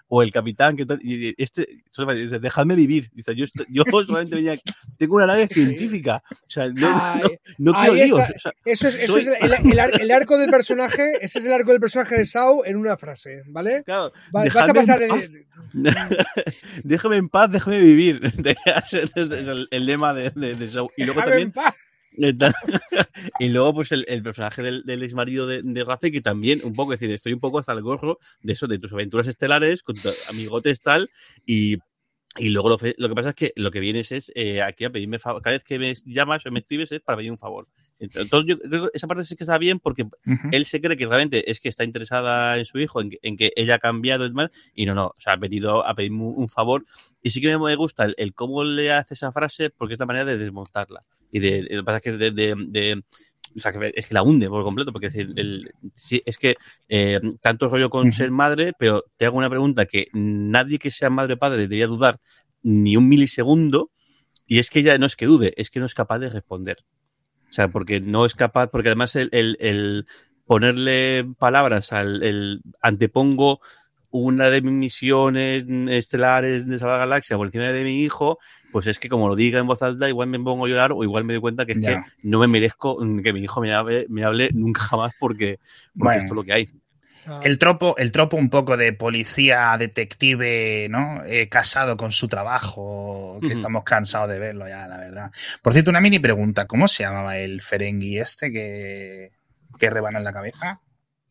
[0.08, 1.68] o el capitán que y este
[2.14, 3.10] dice, dejadme vivir.
[3.12, 4.56] Dice, yo, yo solamente venía,
[4.98, 6.22] tengo una nave científica.
[6.30, 8.20] O sea, no, no, no quiero líos.
[8.20, 11.38] O sea, Eso es, eso soy- es el, el ar- el arco del personaje, ese
[11.38, 13.82] es el arco del personaje de Sao en una frase, ¿vale?
[13.84, 15.46] claro, Va- vas a pasar el,
[16.84, 18.20] déjame en paz, déjame vivir.
[18.90, 19.16] Es
[19.70, 20.64] el, lema de, de, de.
[20.96, 21.74] Y luego Déjame en también paz.
[23.38, 26.60] Y luego, pues, el, el personaje del, del ex marido de, de Rafe, que también,
[26.64, 29.28] un poco, es decir, estoy un poco hasta el gorro de eso, de tus aventuras
[29.28, 31.10] estelares, con tus amigotes tal,
[31.46, 31.78] y,
[32.36, 35.18] y luego lo, que pasa es que lo que vienes es eh, aquí a pedirme
[35.18, 35.42] favor.
[35.42, 37.66] Cada vez que me llamas o me escribes es para pedir un favor.
[37.98, 40.06] Entonces, yo creo que esa parte sí que está bien porque
[40.52, 43.36] él se cree que realmente es que está interesada en su hijo, en que, en
[43.36, 46.22] que ella ha cambiado y demás, y no, no, o sea, ha venido a pedirme
[46.22, 46.84] un, un favor.
[47.20, 50.06] Y sí que me gusta el, el cómo le hace esa frase porque es la
[50.06, 51.04] manera de desmontarla.
[51.32, 53.02] Y de, lo que pasa es que de, de- de-
[53.56, 56.38] o sea, que es que la hunde por completo, porque es, decir, el- sí, es
[56.38, 56.54] que
[56.88, 61.10] eh, tanto rollo con ser madre, pero te hago una pregunta que nadie que sea
[61.10, 62.20] madre o padre debería dudar
[62.62, 63.90] ni un milisegundo,
[64.46, 66.78] y es que ella no es que dude, es que no es capaz de responder.
[67.48, 70.06] O sea, porque no es capaz, porque además el, el- el
[70.46, 73.60] ponerle palabras al el antepongo
[74.10, 78.38] una de mis misiones estelares de la galaxia por encima de mi hijo,
[78.72, 81.02] pues es que como lo diga en voz alta, igual me pongo a llorar o
[81.02, 82.02] igual me doy cuenta que es Ya.
[82.02, 85.92] que no me merezco que mi hijo me hable, me hable nunca jamás porque, porque
[85.94, 86.18] Bueno.
[86.18, 86.68] esto es lo que hay.
[87.26, 91.22] Ah, El tropo, el tropo un poco de policía, detective, ¿no?
[91.26, 95.30] Eh, casado con su trabajo, que estamos cansados de verlo ya, la verdad.
[95.62, 99.32] Por cierto, una mini pregunta, ¿cómo se llamaba el Ferengi este que,
[99.78, 100.80] que rebana en la cabeza?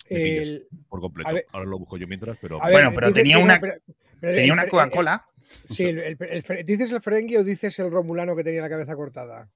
[0.10, 1.34] El- por completo.
[1.34, 1.46] Ver.
[1.52, 3.76] Ahora lo busco yo mientras, pero ver, Bueno, pero tenía una- pero-
[4.20, 5.26] pero Tenía el una Coca-Cola.
[5.68, 8.70] Sí, el- el- el Fer- ¿dices el Ferengi o dices el Romulano que tenía la
[8.70, 9.50] cabeza cortada?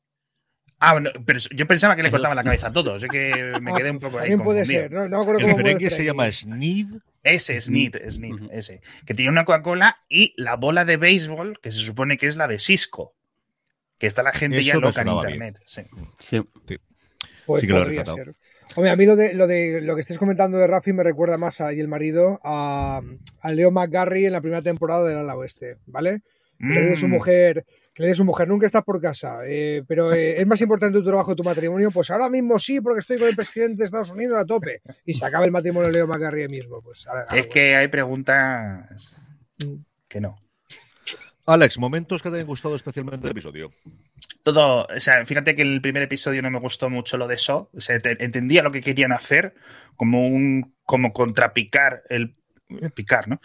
[0.80, 3.74] Ah, bueno, pero yo pensaba que le cortaban la cabeza a todos, es que me
[3.74, 4.82] quedé un poco ahí También puede confundido.
[4.84, 6.88] ser, no, no me acuerdo el cómo fue Ferengi se llama Sneed.
[7.24, 8.50] Ese, Snid, Snid, Ujú.
[8.52, 8.82] ese.
[9.06, 12.48] Que tenía una Coca-Cola y la bola de béisbol, que se supone que es la
[12.50, 13.16] de Cisco.
[13.98, 15.36] Que está la gente ya Eso loca en sonaba bien.
[15.36, 15.62] internet.
[15.66, 15.84] Sí.
[16.20, 16.42] Sí.
[17.46, 18.36] Pues Sí que lo he ser.
[18.76, 21.38] Hombre, a mí lo de lo de lo que estés comentando de Rafi me recuerda
[21.38, 23.02] más a y el marido a,
[23.42, 26.22] a Leo McGarry en la primera temporada del Ala Oeste, ¿vale?
[26.60, 27.12] Que le dice a su Mm.
[27.12, 30.48] mujer, que le dice a su mujer, nunca estás por casa, eh, pero eh, es
[30.48, 33.36] más importante tu trabajo que tu matrimonio, pues ahora mismo sí, porque estoy con el
[33.36, 34.82] presidente de Estados Unidos a tope.
[35.06, 36.82] Y se acaba el matrimonio de Leo McGarry mismo.
[36.82, 39.16] Pues, a ver, Es que hay preguntas
[39.64, 39.76] Mm.
[40.08, 40.38] que no.
[41.46, 43.72] Alex, momentos que te hayan gustado especialmente del episodio.
[44.44, 47.70] Todo, o sea, fíjate que el primer episodio no me gustó mucho lo de So.
[47.74, 49.54] O sea, te- entendía lo que querían hacer
[49.96, 52.34] como un, como contrapicar el
[52.94, 53.40] picar, ¿no?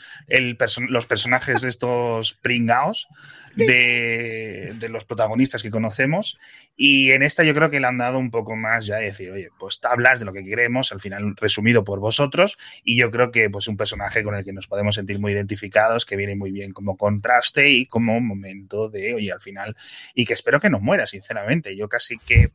[0.88, 3.08] Los personajes estos pringaos
[3.54, 6.38] de, de los protagonistas que conocemos.
[6.76, 9.30] Y en esta yo creo que le han dado un poco más ya de decir,
[9.32, 12.56] oye, pues tablas de lo que queremos, al final resumido por vosotros.
[12.84, 16.06] Y yo creo que pues un personaje con el que nos podemos sentir muy identificados,
[16.06, 19.76] que viene muy bien como contraste y como momento de, oye, al final,
[20.14, 21.76] y que espero que no muera, sinceramente.
[21.76, 22.52] Yo casi que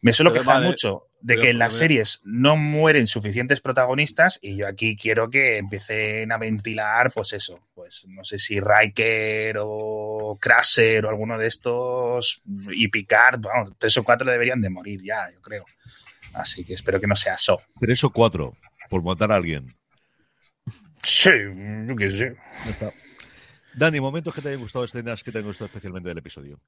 [0.00, 3.60] me suelo Pero quejar vale, mucho de pero- que en las series no mueren suficientes
[3.60, 8.60] protagonistas y yo aquí quiero que empiecen a ventilar, pues eso, pues no sé si
[8.60, 14.70] Riker o Crusher o alguno de estos y Picard, vamos, tres o cuatro deberían de
[14.70, 15.64] morir ya, yo creo.
[16.34, 17.60] Así que espero que no sea eso.
[17.80, 18.52] Tres o cuatro
[18.88, 19.66] por matar a alguien.
[21.02, 21.30] Sí,
[21.86, 22.36] yo qué sé.
[23.74, 26.60] Dani, momentos que te hayan gustado, escenas que te hayan gustado especialmente del episodio.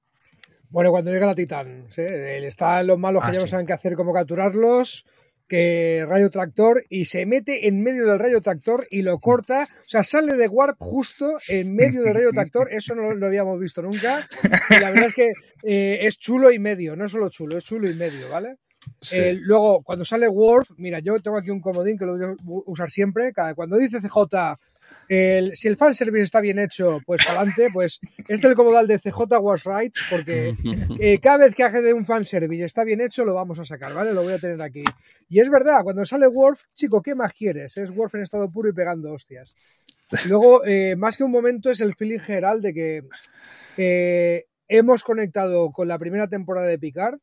[0.71, 2.03] Bueno, cuando llega la Titán, ¿sí?
[2.03, 3.51] Él está los malos que Ah, ya no sí.
[3.51, 5.05] saben qué hacer, cómo capturarlos,
[5.49, 9.89] que rayo tractor, y se mete en medio del rayo tractor y lo corta, o
[9.89, 13.83] sea, sale de Warp justo en medio del rayo tractor, eso no lo habíamos visto
[13.83, 14.29] nunca,
[14.71, 15.33] y la verdad es que
[15.65, 18.59] eh, es chulo y medio, no solo chulo, es chulo y medio, ¿vale?
[19.13, 22.35] Eh, luego, cuando sale Worf, mira, yo tengo aquí un comodín que lo voy a
[22.71, 23.31] usar siempre.
[23.55, 24.57] Cuando dice CJ,
[25.11, 28.99] el- si el fanservice está bien hecho, pues adelante, pues este es el comodal de
[29.01, 30.55] CJ was right, porque
[31.01, 33.93] eh, cada vez que hace de un fanservice está bien hecho, lo vamos a sacar,
[33.93, 34.15] ¿vale?
[34.15, 34.85] Lo voy a tener aquí.
[35.29, 37.77] Y es verdad, cuando sale Worf, chico, ¿qué más quieres?
[37.77, 39.55] Es Worf en estado puro y pegando hostias.
[40.27, 43.03] Luego, eh, más que un momento, es el feeling general de que
[43.77, 47.19] eh, hemos conectado con la primera temporada de Picard.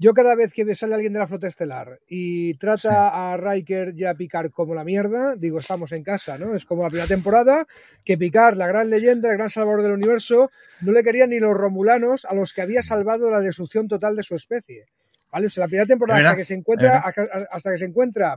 [0.00, 2.88] Yo cada vez que sale alguien de la flota estelar y trata Sí.
[2.90, 6.54] a Riker y a Picard como la mierda, digo, estamos en casa, ¿no?
[6.54, 7.66] Es como la primera temporada
[8.02, 11.54] que Picard, la gran leyenda, el gran salvador del universo, no le querían ni los
[11.54, 14.86] romulanos a los que había salvado la destrucción total de su especie.
[15.30, 15.46] ¿Vale?
[15.46, 17.04] O sea, la primera temporada hasta que se encuentra,
[17.50, 18.36] hasta que se encuentra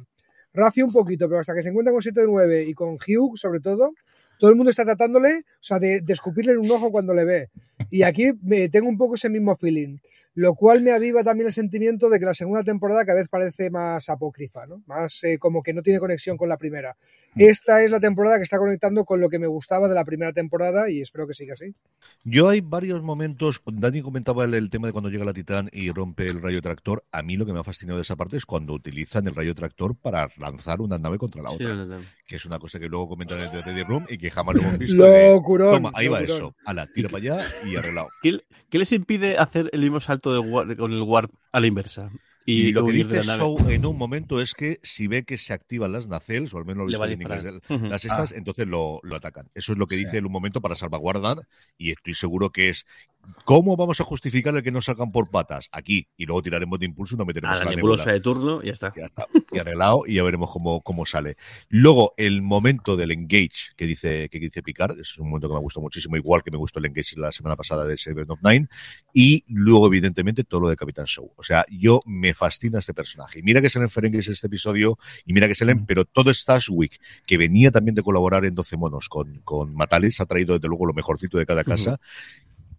[0.54, 3.38] Rafi un poquito, pero hasta que se encuentra con 7 de 9 y con Hugh
[3.38, 3.93] sobre todo,
[4.38, 7.23] todo el mundo está tratándole, o sea, de, de escupirle en un ojo cuando le
[7.23, 7.49] ve.
[7.89, 9.97] Y aquí me, tengo un poco ese mismo feeling
[10.36, 13.69] lo cual me aviva también el sentimiento de que la segunda temporada cada vez parece
[13.69, 14.82] más apócrifa, ¿no?
[14.88, 16.96] más eh, como que no tiene conexión con la primera.
[17.36, 17.41] Mm.
[17.41, 20.34] Esta es la temporada que está conectando con lo que me gustaba de la primera
[20.34, 21.76] temporada y espero que siga así.
[22.24, 26.28] Yo hay varios momentos, Dani comentaba el, tema de cuando llega la Titán y rompe
[26.28, 28.74] el rayo tractor, a mí lo que me ha fascinado de esa parte es cuando
[28.74, 32.80] utilizan el rayo tractor para lanzar una nave contra la otra, que es una cosa
[32.80, 34.98] que luego comentan en el Ready Room y que jamás lo hemos visto.
[34.98, 38.08] Locurón, Toma, ahí va eso, a la tira para allá y arreglado.
[38.22, 42.12] ¿Qué les impide hacer el mismo salto de con el warp a la inversa.
[42.45, 45.93] Y, lo que dice Show en un momento es que si ve que se activan
[45.93, 48.36] las nacelles, o al menos lo visto en inglés, las estas, ah.
[48.36, 49.47] entonces lo, lo, atacan.
[49.55, 52.86] Eso es lo que dice en un momento para salvaguardar, y estoy seguro que es
[53.45, 55.67] ¿Cómo vamos a justificar el que nos salgan por patas?
[55.71, 58.67] Aquí, y luego tiraremos de impulso y nos meteremos a la, nebulosa de turno y
[58.67, 58.93] ya está.
[58.95, 59.27] Ya está.
[59.51, 61.36] Y arreglado, y ya veremos cómo, cómo sale.
[61.69, 65.59] Luego, el momento del engage que dice, que dice Picard, es un momento que me
[65.59, 68.67] gustó muchísimo, igual que me gustó el engage la semana pasada de Seven of Nine.
[69.13, 71.31] Y luego, evidentemente, todo lo de Capitán Show.
[71.36, 73.39] O sea, yo me fascina este personaje.
[73.39, 75.86] Y mira que salen Ferengues este episodio, y mira que salen, mm.
[75.86, 76.31] pero todo
[76.69, 80.67] Week, que venía también de colaborar en 12 monos con, con Matales, ha traído desde
[80.67, 81.99] luego lo mejorcito de cada casa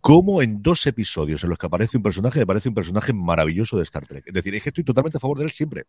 [0.05, 3.79] cómo en dos episodios en los que aparece un personaje, me parece un personaje maravilloso
[3.79, 4.25] de Star Trek.
[4.27, 5.85] Es decir, es que estoy totalmente a favor de él siempre.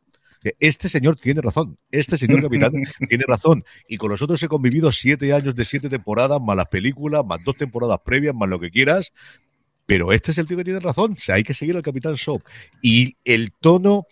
[0.57, 2.71] Este señor tiene razón, este señor capitán
[3.09, 3.65] tiene razón.
[3.89, 7.57] Y con nosotros he convivido siete años de siete temporadas, más las películas, más dos
[7.57, 9.11] temporadas previas, más lo que quieras.
[9.85, 11.11] Pero este es el tío que tiene razón.
[11.17, 12.41] O sea, hay que seguir al Capitán Soap.
[12.81, 14.07] Y el tono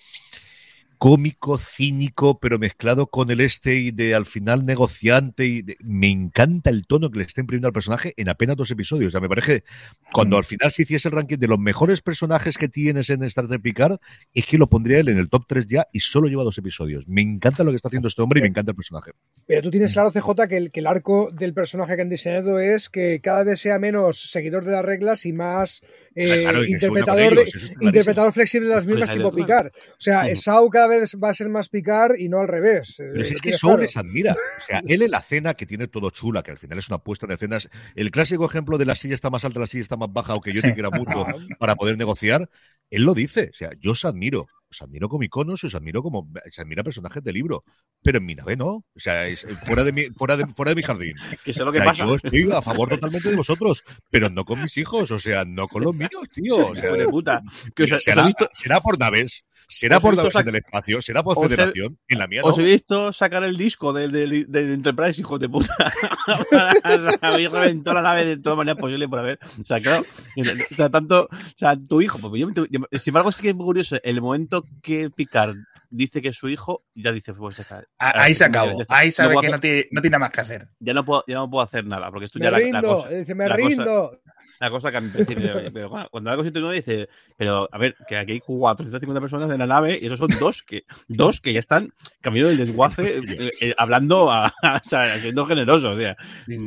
[1.03, 5.45] cómico, cínico, pero mezclado con el este y de al final negociante.
[5.45, 9.09] Y me encanta el tono que le está imprimiendo al personaje en apenas dos episodios.
[9.09, 9.65] O sea, me parece
[10.13, 13.49] cuando al final se hiciese el ranking de los mejores personajes que tienes en Star
[13.49, 13.97] Trek Picard,
[14.33, 17.05] es que lo pondría él en el top 3 ya y solo lleva dos episodios.
[17.05, 19.11] Me encanta lo que está haciendo este hombre y me encanta el personaje.
[19.45, 22.61] Pero tú tienes claro, CJ, que el, que el arco del personaje que han diseñado
[22.61, 25.81] es que cada vez sea menos seguidor de las reglas y más
[26.15, 27.33] eh, interpretador,
[27.81, 29.67] interpretador flexible de las mismas tipo Picard.
[29.67, 32.95] O sea, uh cada vez va a ser más picar y no al revés.
[32.97, 34.33] Pero es que Shaw les admira.
[34.33, 36.99] O sea, él en la cena que tiene todo chula, que al final es una
[36.99, 39.97] puesta de escenas, el clásico ejemplo de la silla está más alta, la silla está
[39.97, 41.25] más baja, o que yo te quiera mucho
[41.59, 42.49] para poder negociar,
[42.89, 43.49] él lo dice.
[43.51, 44.47] O sea, yo os admiro.
[44.73, 47.63] Os admiro como iconos, os admiro como se admira personajes de libro,
[48.01, 50.75] pero en mi nave no, o sea, es fuera de mi, fuera de, fuera de
[50.75, 51.13] mi jardín.
[51.45, 52.05] que sé lo que pasa.
[52.05, 55.67] Yo estoy a favor totalmente de vosotros, pero no con mis hijos, o sea, no
[55.67, 56.57] con los míos, tío.
[56.69, 57.43] O sea, de puta.
[57.99, 61.01] será, será por naves, ¿Será por darse del espacio?
[61.01, 61.97] ¿Será por federación?
[62.07, 65.49] En la mía Os he visto sacar el disco de, de, de Enterprise, hijo de
[65.49, 65.75] puta.
[67.21, 69.39] Habéis reventado la nave de todas maneras posible por haber.
[69.59, 70.05] O sea, claro.
[70.37, 71.23] O sea, tanto.
[71.23, 72.19] O sea, tu hijo.
[72.19, 72.49] Pues yo,
[72.99, 73.97] sin embargo, sí que es muy curioso.
[74.03, 75.55] El momento que Picard
[75.93, 77.85] dice que es su hijo, ya dice, pues ya está.
[77.97, 78.81] Ahí se acabó.
[78.89, 80.67] Ahí sabe que no tiene, no tiene, nada más que hacer.
[80.79, 83.09] Ya no puedo, ya no puedo hacer nada, porque esto me ya rindo, la, cosa.
[83.09, 84.19] Dice, me rindo.
[84.59, 88.15] La cosa que a mí me pero cuando algo uno dice, pero a ver, que
[88.15, 91.59] aquí hay 450 personas en la nave y esos son dos que, dos que ya
[91.59, 96.15] están camino del desguace, eh, eh, hablando, a, o sea, siendo generosos, o sea,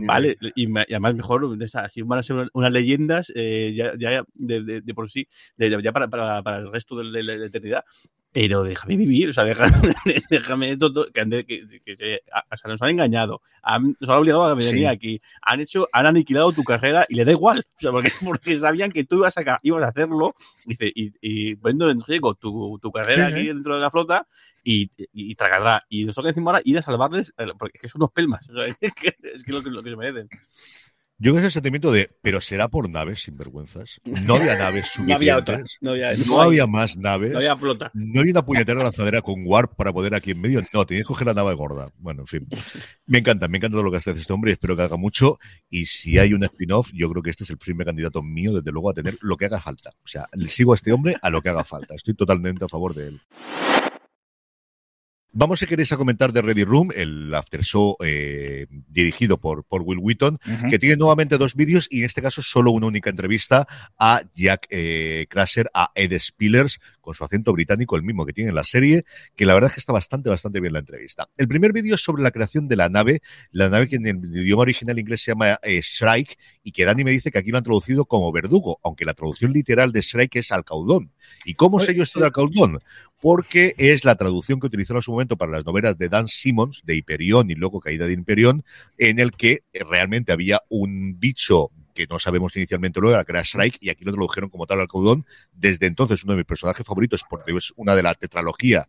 [0.04, 4.94] vale, y, además mejor, así van a ser unas leyendas eh, ya, ya de, de,
[4.94, 7.84] por sí, ya para, para, para, el resto de la eternidad
[8.36, 9.94] pero déjame vivir, o sea, déjame,
[10.28, 12.20] déjame todo, que, que,
[12.52, 16.04] o sea, nos han engañado, han, nos han obligado a venir aquí, han hecho, han
[16.04, 19.38] aniquilado tu carrera y le da igual, o sea, porque, porque sabían que tú ibas
[19.38, 20.34] a, ibas a hacerlo,
[20.66, 24.28] dice, y, y poniendo en riesgo tu, tu carrera aquí dentro de la flota
[24.62, 25.86] y, y, y tragará.
[25.88, 28.46] Y nosotros que decimos ahora ir a salvarles, eh, porque es que son unos pelmas,
[28.50, 30.28] o sea, es que es lo que, lo que se merecen.
[31.18, 34.00] Yo creo que ese sentimiento de, pero será por naves sinvergüenzas.
[34.04, 35.08] No había naves suficientes.
[35.08, 35.78] no había otras.
[35.80, 37.32] No había, no había más naves.
[37.32, 37.90] No había flota.
[37.94, 40.62] No había una puñetera lanzadera con warp para poder aquí en medio.
[40.74, 41.90] No, tenías que coger la nave gorda.
[41.96, 42.46] Bueno, en fin.
[43.06, 45.38] Me encanta, me encanta todo lo que hace este hombre y espero que haga mucho.
[45.70, 48.70] Y si hay un spin-off, yo creo que este es el primer candidato mío, desde
[48.70, 49.90] luego, a tener lo que haga falta.
[50.04, 51.94] O sea, le sigo a este hombre a lo que haga falta.
[51.94, 53.20] Estoy totalmente a favor de él.
[55.38, 59.82] Vamos, si queréis, a comentar de Ready Room, el after show eh, dirigido por, por
[59.82, 60.38] Will Wheaton,
[60.70, 63.68] que tiene nuevamente dos vídeos y en este caso solo una única entrevista
[63.98, 68.50] a Jack eh, Crusher, a Ed Spillers, con su acento británico, el mismo que tiene
[68.50, 69.04] en la serie,
[69.36, 71.28] que la verdad es que está bastante, bastante bien la entrevista.
[71.36, 74.36] El primer vídeo es sobre la creación de la nave, la nave que en el
[74.36, 77.58] idioma original inglés se llama eh, Shrike, y que Dani me dice que aquí lo
[77.58, 81.12] han traducido como verdugo, aunque la traducción literal de Shrike es alcaudón.
[81.44, 82.80] ¿Y cómo sé yo esto de alcaudón?
[83.18, 86.82] porque es la traducción que utilizó en su momento para las novelas de Dan Simmons,
[86.84, 88.62] de Hyperion y luego Caída de Imperión,
[88.98, 93.78] en el que realmente había un bicho que no sabemos inicialmente luego, que era Shrike,
[93.80, 95.26] y aquí lo tradujeron como tal al caudón.
[95.52, 98.88] Desde entonces, uno de mis personajes favoritos, porque es una de la tetralogía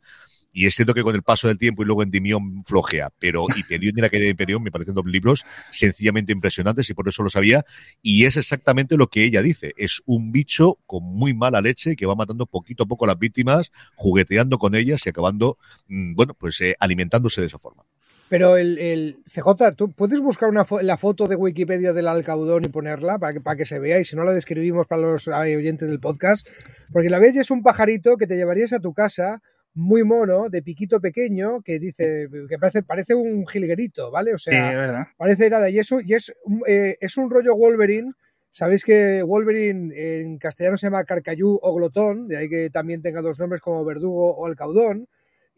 [0.54, 3.98] Y es cierto que con el paso del tiempo y luego Endimión flojea, pero Hyperion
[3.98, 7.30] y la caída de Hyperion me parecen dos libros sencillamente impresionantes y por eso lo
[7.30, 7.66] sabía.
[8.02, 9.74] Y es exactamente lo que ella dice.
[9.78, 13.20] Es un bicho con muy mala leche que va matando poquito a poco a las
[13.20, 15.58] víctimas, jugueteando con ellas y acabando,
[15.88, 17.84] mm, bueno, pues eh, alimentándose de esa forma.
[18.30, 22.66] Pero el, el, CJ, ¿tú puedes buscar una fo la foto de Wikipedia del alcaudón
[22.66, 24.00] y ponerla para que, para que se vea?
[24.00, 26.46] Y si no la describimos para los oyentes del podcast.
[26.92, 29.42] Porque la ves es un pajarito que te llevarías a tu casa
[29.74, 34.34] muy mono, de piquito pequeño, que dice, que parece, parece un jilguerito, ¿vale?
[34.34, 35.70] O sea, Sí, parece nada.
[35.70, 38.12] Y eso, y es, un- eh, es un rollo Wolverine.
[38.50, 43.22] Sabéis que Wolverine en castellano se llama Carcayú o Glotón, de ahí que también tenga
[43.22, 45.08] dos nombres como Verdugo o Alcaudón.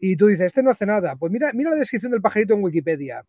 [0.00, 1.14] Y tú dices, este no hace nada.
[1.16, 3.26] Pues mira, mira la descripción del pajarito en Wikipedia.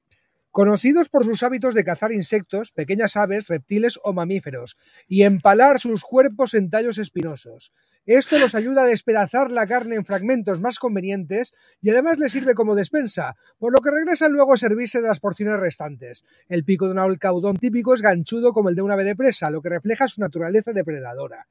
[0.52, 6.04] Conocidos por sus hábitos de cazar insectos, pequeñas aves, reptiles o mamíferos, y empalar sus
[6.04, 7.72] cuerpos en tallos espinosos.
[8.06, 12.54] Esto los ayuda a despedazar la carne en fragmentos más convenientes y además les sirve
[12.54, 16.26] como despensa, por lo que regresan luego a servirse de las porciones restantes.
[16.50, 19.52] El pico de un alcaudón típico es ganchudo como el de un ave de presa,
[19.52, 21.48] lo que refleja su naturaleza depredadora.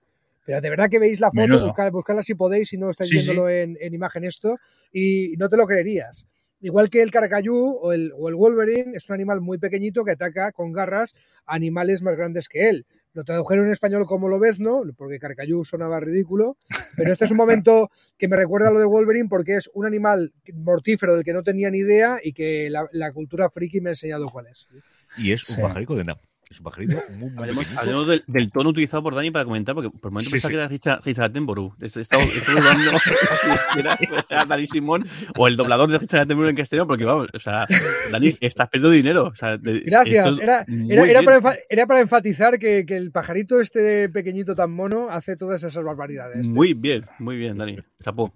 [0.47, 1.67] Pero de verdad que veis la foto, Menudo.
[1.69, 4.57] buscad- buscadla si podéis, si no estáis Sí, viéndolo En, en imagen esto,
[4.93, 6.27] y no te lo creerías.
[6.63, 10.13] Igual que el carcayú o el, o el Wolverine es un animal muy pequeñito que
[10.13, 11.15] ataca con garras
[11.47, 12.85] a animales más grandes que él.
[13.15, 16.57] Lo tradujeron en español como lobezno, porque carcayú sonaba ridículo,
[16.97, 19.87] pero este es un momento que me recuerda a lo de Wolverine porque es un
[19.87, 23.89] animal mortífero del que no tenía ni idea y que la, la cultura friki me
[23.91, 24.69] ha enseñado cuál es.
[25.17, 25.63] Y es un Sí.
[25.97, 26.21] de nada.
[26.51, 29.89] Es un pajarito muy, muy Hablemos, del, del tono utilizado por Dani para comentar, porque
[29.89, 30.79] por el momento Sí, pensaba sí.
[30.81, 31.73] que era de Temboru.
[31.81, 32.91] Estoy, estoy dudando
[33.73, 33.97] si era,
[34.29, 35.07] era Dani Simón
[35.39, 37.67] o el doblador de ficha de Temboru en castellano, porque vamos, o sea,
[38.11, 39.27] Dani, estás perdiendo dinero.
[39.29, 40.27] O sea, de- Gracias.
[40.27, 44.73] esto es Era, era, para, era para enfatizar que, que el pajarito este pequeñito tan
[44.73, 46.51] mono hace todas esas barbaridades.
[46.51, 47.79] Muy bien, muy bien, Dani.
[48.03, 48.35] Chapó.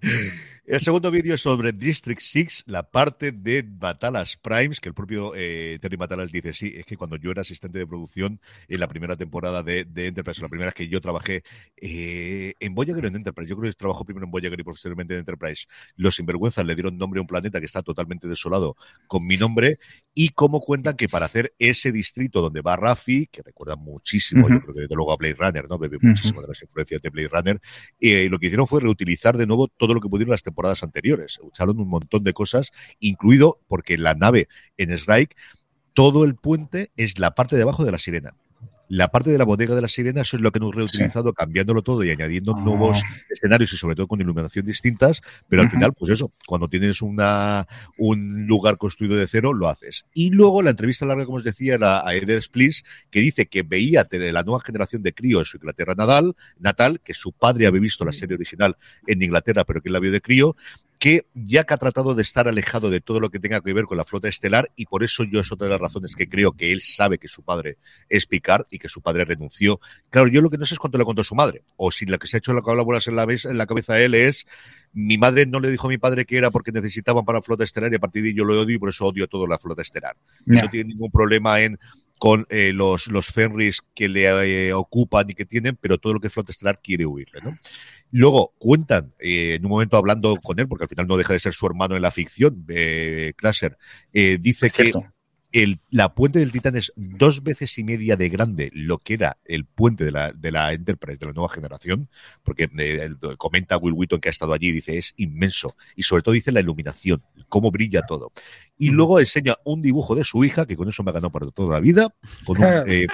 [0.67, 5.33] El segundo vídeo es sobre District 6, la parte de Batalas Primes, que el propio
[5.35, 8.87] eh, Terry Batalas dice, sí, es que cuando yo era asistente de producción en la
[8.87, 11.43] primera temporada de, de Enterprise, la primera vez que yo trabajé
[11.77, 15.13] eh, en Voyager o en Enterprise, yo creo que trabajó primero en Voyager y posteriormente
[15.13, 19.23] en Enterprise, los sinvergüenzas le dieron nombre a un planeta que está totalmente desolado con
[19.23, 19.77] mi nombre
[20.15, 24.55] y cómo cuentan que para hacer ese distrito donde va Rafi, que recuerda muchísimo, yo
[24.55, 24.63] Ujú.
[24.63, 25.77] creo que desde luego a Blade Runner, ¿no?
[25.77, 27.61] Bebe muchísimo de las influencias de Blade Runner,
[27.99, 31.39] eh, lo que hicieron fue reutilizar de nuevo todo lo que pudieron las temporadas anteriores.
[31.41, 34.47] Usaron un montón de cosas, incluido porque la nave
[34.77, 35.35] en Strike,
[35.93, 38.35] todo el puente es la parte de abajo de la sirena.
[38.87, 41.81] La parte de la bodega de la sirena, eso es lo que hemos reutilizado, cambiándolo
[41.81, 42.61] todo y añadiendo Ah.
[42.61, 47.01] nuevos escenarios y sobre todo con iluminación distintas, pero al final, pues eso, cuando tienes
[47.01, 47.67] una,
[47.97, 50.05] un lugar construido de cero, lo haces.
[50.13, 53.63] Y luego la entrevista larga, como os decía, era a Ed Spliss, que dice que
[53.63, 57.81] veía la nueva generación de crío en su Inglaterra natal, natal, que su padre había
[57.81, 58.77] visto la serie original
[59.07, 60.55] en Inglaterra, pero que él la vio de crío,
[60.99, 63.85] que ya que ha tratado de estar alejado de todo lo que tenga que ver
[63.85, 66.53] con la flota estelar, y por eso yo es otra de las razones que creo
[66.53, 67.77] que él sabe que su padre
[68.09, 69.79] es Picard y que su padre renunció.
[70.09, 72.17] Claro, yo lo que no sé es cuánto le contó su madre, o si lo
[72.17, 74.45] que se ha hecho la bolas en la, en la cabeza a él es
[74.95, 77.65] mi madre no le dijo a mi padre que era porque necesitaban para la flota
[77.65, 79.59] estelar y a partir de ahí yo lo odio y por eso odio toda la
[79.59, 80.15] flota estelar.
[80.45, 80.63] Ya.
[80.63, 81.77] No tiene ningún problema en
[82.25, 86.19] con eh, los, los Fenris que le eh, ocupan y que tienen, pero todo lo
[86.19, 87.55] que es flota estelar quiere huirle, ¿no?
[88.09, 91.39] Luego cuentan, eh, en un momento hablando con él, porque al final no deja de
[91.39, 93.77] ser su hermano en la ficción, eh, Krasser,
[94.11, 94.91] eh, dice que.
[95.55, 99.37] El, la puente del Titán es dos veces y media de grande lo que era
[99.45, 102.09] el puente de la, de la Enterprise de la nueva generación,
[102.43, 106.23] porque eh, comenta Will Wheaton que ha estado allí y dice es inmenso, y sobre
[106.23, 108.33] todo dice la iluminación, cómo brilla todo.
[108.77, 111.49] Y luego enseña un dibujo de su hija, que con eso me ha ganado para
[111.51, 112.13] toda la vida,
[112.45, 113.07] con un eh,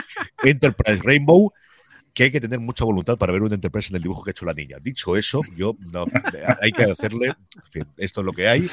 [0.44, 1.54] Enterprise Rainbow,
[2.12, 4.34] que hay que tener mucha voluntad para ver un Enterprise en el dibujo que ha
[4.34, 4.78] hecho la niña.
[4.82, 6.08] Dicho eso, yo no,
[6.60, 8.68] hay que hacerle, en fin, esto es lo que hay.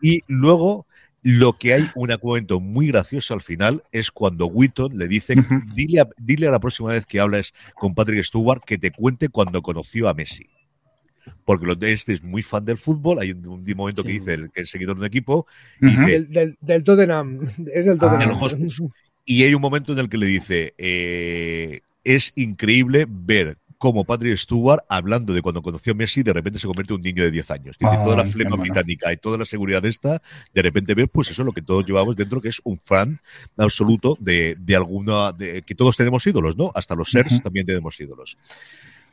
[0.00, 0.86] Y luego,
[1.22, 5.34] lo que hay, un momento muy gracioso al final, es cuando Wheaton le dice,
[5.74, 9.28] dile a, dile a la próxima vez que hables con Patrick Stewart que te cuente
[9.28, 10.48] cuando conoció a Messi.
[11.44, 14.34] Porque lo de este es muy fan del fútbol, hay un, un momento que dice
[14.34, 15.46] el, que es seguidor de un equipo,
[15.80, 17.40] dice, Del, del, del Tottenham.
[17.72, 18.18] Es del Ah.
[18.18, 18.90] Tottenham.
[19.24, 24.36] Y hay un momento en el que le dice, eh, es increíble ver cómo Patrick
[24.36, 27.32] Stewart, hablando de cuando conoció a Messi, de repente se convierte en un niño de
[27.32, 27.76] 10 años.
[27.80, 28.62] Dice, toda la flema bueno.
[28.62, 30.22] británica y toda la seguridad esta,
[30.54, 33.20] de repente ver, pues eso es lo que todos llevamos dentro, que es un fan
[33.56, 36.70] absoluto de, de alguna, de, que todos tenemos ídolos, ¿no?
[36.76, 38.38] Hasta los SERS también tenemos ídolos.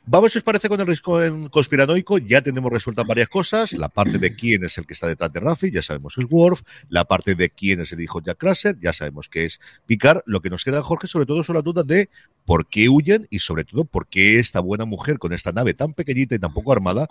[0.06, 2.18] Vamos, si os parece, con el risco en conspiranoico.
[2.18, 3.74] Ya tenemos resueltas varias cosas.
[3.74, 6.28] La parte de quién es el que está detrás de Rafi, ya sabemos que es
[6.30, 6.62] Worf.
[6.90, 10.22] La parte de quién es el hijo de Jack Crusher, ya sabemos que es Picard.
[10.26, 12.10] Lo que nos queda, Jorge, sobre todo son las dudas de
[12.46, 15.94] por qué huyen y, sobre todo, por qué esta buena mujer con esta nave tan
[15.94, 17.08] pequeñita y tan poco armada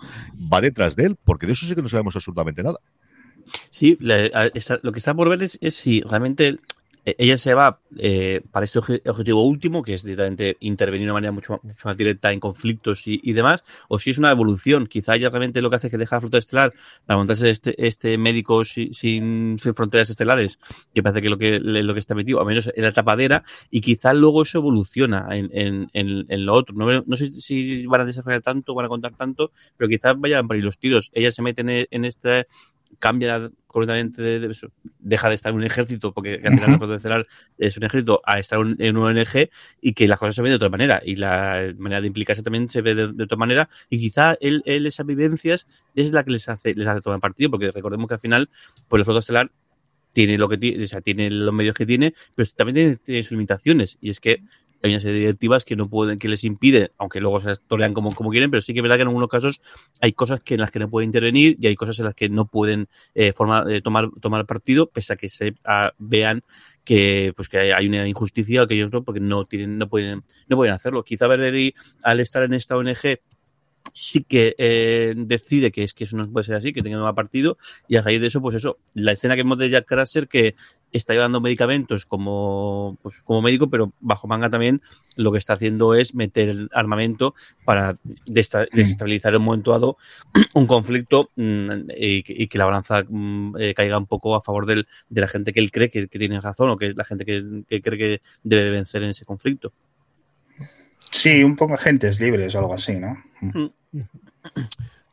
[0.51, 2.79] va detrás de él, porque de eso sí que no sabemos absolutamente nada.
[3.69, 6.59] Sí, lo que está por ver es, si realmente
[7.05, 11.31] ella se va eh, para este objetivo último, que es directamente intervenir de una manera
[11.31, 14.87] mucho, más directa en conflictos y, demás, o si es una evolución.
[14.87, 16.73] Quizá ella realmente lo que hace es que deja la flota estelar
[17.05, 20.59] para montarse este, este médico sin, fronteras estelares,
[20.93, 23.81] que parece que lo que lo que está metido, al menos en la tapadera, y
[23.81, 26.75] quizá luego eso evoluciona en, en, lo otro.
[26.75, 30.55] No, sé si van a desarrollar tanto, van a contar tanto, pero quizás vayan por
[30.55, 31.11] ahí los tiros.
[31.13, 32.47] Ella se mete en, en este
[32.97, 34.55] cambia completamente de,
[34.97, 37.23] deja de estar en un ejército, porque al final uh
[37.57, 40.55] es un ejército, a estar en un ONG y que las cosas se ven de
[40.55, 44.35] otra manera y la manera de implicarse también se ve de, otra manera y quizá
[44.41, 48.07] él, él, esas vivencias es la que les hace, les hace tomar partido, porque recordemos
[48.07, 48.49] que al final,
[48.87, 49.51] pues el flota estelar
[50.13, 53.31] tiene lo que tiene, o sea, tiene los medios que tiene, pero también tiene sus
[53.31, 54.41] limitaciones y es que
[54.81, 57.93] hay una serie de directivas que no pueden, que les impiden, aunque luego se torean
[57.93, 59.61] como, como quieren, pero sí que es verdad que en algunos casos
[59.99, 62.29] hay cosas que en las que no pueden intervenir y hay cosas en las que
[62.29, 65.55] no pueden eh, eh tomar, tomar partido, pese a que se
[65.97, 66.43] vean
[66.83, 70.23] que pues que hay, una injusticia o que ellos no, porque no tienen, no pueden,
[70.47, 71.03] no pueden hacerlo.
[71.03, 73.19] Quizá Verdery, al estar en esta ONG,
[73.93, 77.15] sí que eh, decide que es que eso no puede ser así, que tenga un
[77.15, 80.27] partido, y a raíz de eso, pues eso, la escena que vemos de Jack Crusher
[80.27, 80.55] que
[80.91, 84.81] está llevando medicamentos como, pues, como médico, pero bajo manga también
[85.15, 87.35] lo que está haciendo es meter armamento
[87.65, 89.97] para desestabilizar en un momento dado
[90.53, 94.87] un conflicto mm, y, que la balanza mm, eh, caiga un poco a favor del,
[95.09, 97.81] de la gente que él cree que, tiene razón o que la gente que, que
[97.81, 99.73] cree que debe vencer en ese conflicto.
[101.11, 103.23] Sí, un poco agentes libres o algo así, ¿no?
[103.41, 103.67] Mm.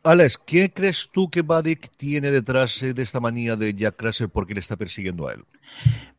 [0.07, 4.29] Alex, ¿qué crees tú que Vadik tiene detrás eh, de esta manía de Jack Crusher
[4.29, 5.45] porque le está persiguiendo a él?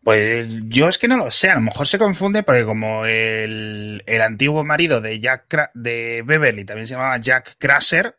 [0.03, 4.03] Pues yo es que no lo sé, a lo mejor se confunde porque como el,
[4.21, 8.17] antiguo marido de Jack de Beverly también se llamaba Jack Crusher,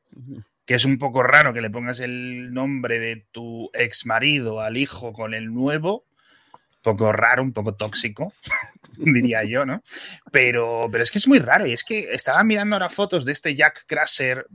[0.64, 4.78] que es un poco raro que le pongas el nombre de tu ex marido al
[4.78, 6.04] hijo con el nuevo,
[6.54, 8.32] un poco raro, un poco tóxico.
[9.14, 9.82] diría yo, ¿no?
[10.32, 13.32] Pero, pero es que es muy raro y es que estaba mirando ahora fotos de
[13.32, 14.46] este Jack Crusher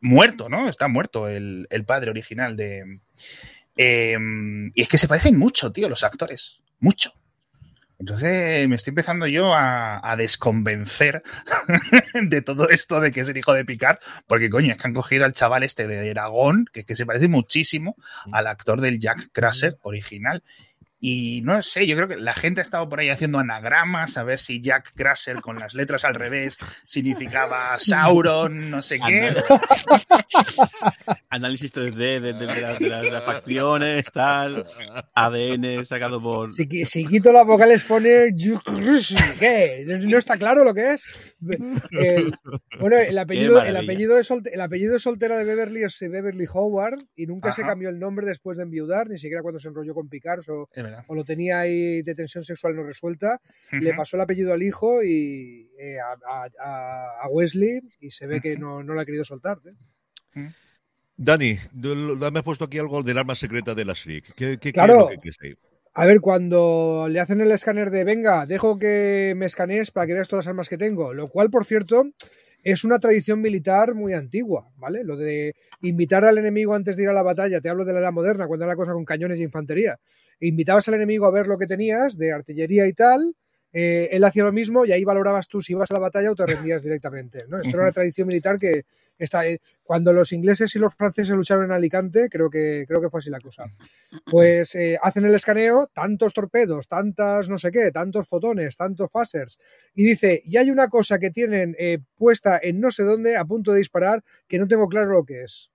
[0.00, 0.68] muerto, ¿no?
[0.68, 3.00] Está muerto el, padre original de...
[3.76, 6.60] Em, y es que se parecen mucho, tío, los actores.
[6.80, 7.12] Mucho.
[7.98, 11.22] Entonces me estoy empezando yo a, desconvencer
[12.14, 13.98] de todo esto de que es el hijo de Picard,
[14.28, 17.26] porque coño, es que han cogido al chaval este de Aragón, que, que se parece
[17.26, 17.96] muchísimo
[18.30, 20.44] al actor del Jack Crusher original.
[21.00, 24.24] Y no sé, yo creo que la gente ha estado por ahí haciendo anagramas, a
[24.24, 29.36] ver si Jack Crusher con las letras al revés significaba Sauron, no sé qué.
[31.30, 34.66] Análisis 3D de, las, facciones, tal,
[35.14, 36.52] ADN sacado por.
[36.52, 38.34] Si, quito las vocales pone.
[39.38, 39.84] ¿Qué?
[39.86, 41.06] ¿No está claro lo que es?
[42.80, 46.98] bueno, el apellido, el, apellido de el apellido de soltera de Beverly es Beverly Howard
[47.14, 50.08] y nunca se cambió el nombre después de enviudar, ni siquiera cuando se enrolló con
[50.08, 50.40] Picard.
[51.06, 53.40] O, o lo tenía ahí de tensión sexual no resuelta,
[53.72, 58.82] le pasó el apellido al hijo y eh, a, Wesley y se ve que no,
[58.82, 59.58] no lo ha querido soltar.
[60.34, 60.50] ¿eh?
[61.16, 64.34] Dani, me has puesto aquí algo del arma secreta de la SRIC.
[64.34, 65.08] ¿Qué, claro.
[65.94, 70.14] A ver, cuando le hacen el escáner de venga, dejo que me escanees para que
[70.14, 72.04] veas todas las armas que tengo, lo cual, por cierto,
[72.62, 75.02] es una tradición militar muy antigua, ¿vale?
[75.02, 78.00] Lo de invitar al enemigo antes de ir a la batalla, te hablo de la
[78.00, 79.98] edad moderna, cuando era la cosa con cañones y infantería
[80.40, 83.34] invitabas al enemigo a ver lo que tenías de artillería y tal,
[83.72, 86.34] eh, él hacía lo mismo y ahí valorabas tú si ibas a la batalla o
[86.34, 87.44] te rendías directamente.
[87.48, 87.58] ¿no?
[87.60, 88.84] Esto era una tradición militar que
[89.18, 93.10] está, eh, cuando los ingleses y los franceses lucharon en Alicante, creo que, creo que
[93.10, 93.64] fue así la cosa.
[94.30, 99.58] Pues eh, hacen el escaneo, tantos torpedos, tantas no sé qué, tantos fotones, tantos phasers,
[99.94, 101.76] y dice, y hay una cosa que tienen
[102.16, 105.42] puesta en no sé dónde a punto de disparar que no tengo claro lo que
[105.42, 105.70] es.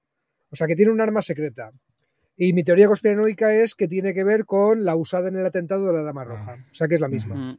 [0.49, 1.71] O sea, que tiene un arma secreta.
[2.45, 5.87] Y mi teoría conspiranoica es que tiene que ver con la usada en el atentado
[5.87, 6.57] de la Dama Roja.
[6.57, 6.65] Ah.
[6.69, 7.57] O sea que es la misma.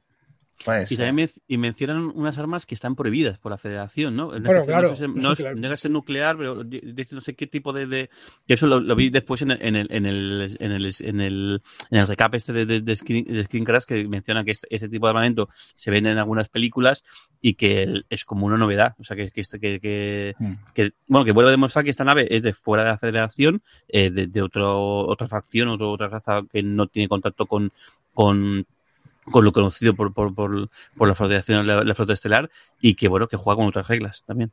[0.89, 4.29] Y también y mencionan unas armas que están prohibidas por la Federación, ¿no?
[4.29, 7.87] Bueno, claro, no, es, no, ser nuclear, pero no sé qué tipo de.
[7.87, 8.11] de
[8.47, 11.99] eso lo, vi después en el, en el, en el, en el, en el, en
[11.99, 15.11] el recap este de, de, de, Screen, Crash que menciona que este, ese tipo de
[15.11, 17.05] armamento se ven en algunas películas
[17.41, 18.95] y que es como una novedad.
[18.99, 20.55] O sea, que, que, este, que, que, mm.
[20.75, 23.63] que, bueno, que vuelve a demostrar que esta nave es de fuera de la Federación,
[23.89, 27.73] eh, de, de otro, otra facción, otro, otra raza que no tiene contacto con,
[28.15, 28.67] con
[29.31, 32.51] con lo conocido por, por, por, por la, flota, la, flota estelar
[32.81, 34.53] y que bueno que juega con otras reglas también.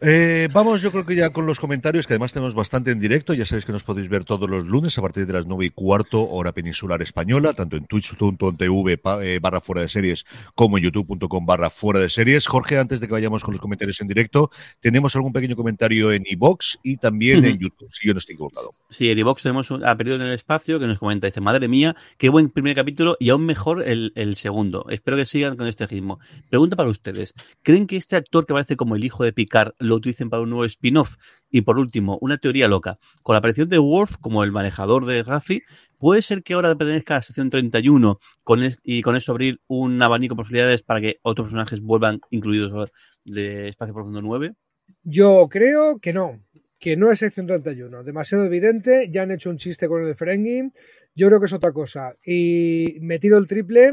[0.00, 3.32] Eh, vamos, yo creo que ya con los comentarios, que además tenemos bastante en directo.
[3.32, 5.70] Ya sabéis que nos podéis ver todos los lunes a partir de las 9 y
[5.70, 11.46] cuarto, hora peninsular española, tanto en twitch.tv eh, barra fuera de series como en youtube.com
[11.46, 12.46] barra fuera de series.
[12.46, 16.24] Jorge, antes de que vayamos con los comentarios en directo, tenemos algún pequeño comentario en
[16.26, 18.74] iBox y también en YouTube, si yo no estoy equivocado.
[18.90, 21.96] Sí, en iBox tenemos a Perdido en el Espacio que nos comenta, dice, madre mía,
[22.18, 24.86] qué buen primer capítulo y aún mejor el, el segundo.
[24.90, 26.18] Espero que sigan con este ritmo.
[26.50, 29.96] Pregunta para ustedes, ¿creen que este actor que parece como el hijo de Picard lo
[29.96, 31.16] utilicen para un nuevo spin-off.
[31.50, 32.98] Y por último, una teoría loca.
[33.22, 35.62] Con la aparición de Worf como el manejador de Raffi,
[35.98, 40.00] ¿puede ser que ahora pertenezca a la sección 31 con y con eso abrir un
[40.02, 42.90] abanico de posibilidades para que otros personajes vuelvan incluidos
[43.24, 44.54] de Espacio Profundo 9?
[45.02, 46.40] Yo creo que no,
[46.78, 48.04] que no es sección 31.
[48.04, 50.70] Demasiado evidente, ya han hecho un chiste con el Ferengi.
[51.14, 52.14] Yo creo que es otra cosa.
[52.24, 53.92] Y me tiro el triple.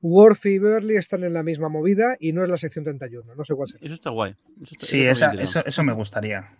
[0.00, 3.34] Worf y Burley están en la misma movida y no es la sección 31.
[3.34, 3.84] No sé cuál será.
[3.84, 4.34] Eso está guay.
[4.62, 6.50] Eso sí, eso, eso, me gustaría.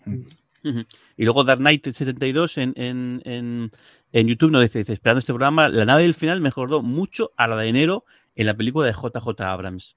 [1.17, 3.71] Y luego Dark Knight 72 en, en, en,
[4.13, 7.47] en, YouTube nos dice, esperando este programa, la nave del final me recordó mucho a
[7.47, 9.97] la de enero en la película de JJ Abrams.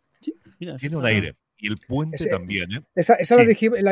[0.59, 1.35] Tiene un aire.
[1.57, 2.81] Y el puente también, ¿eh?
[2.95, 3.43] Esa, la,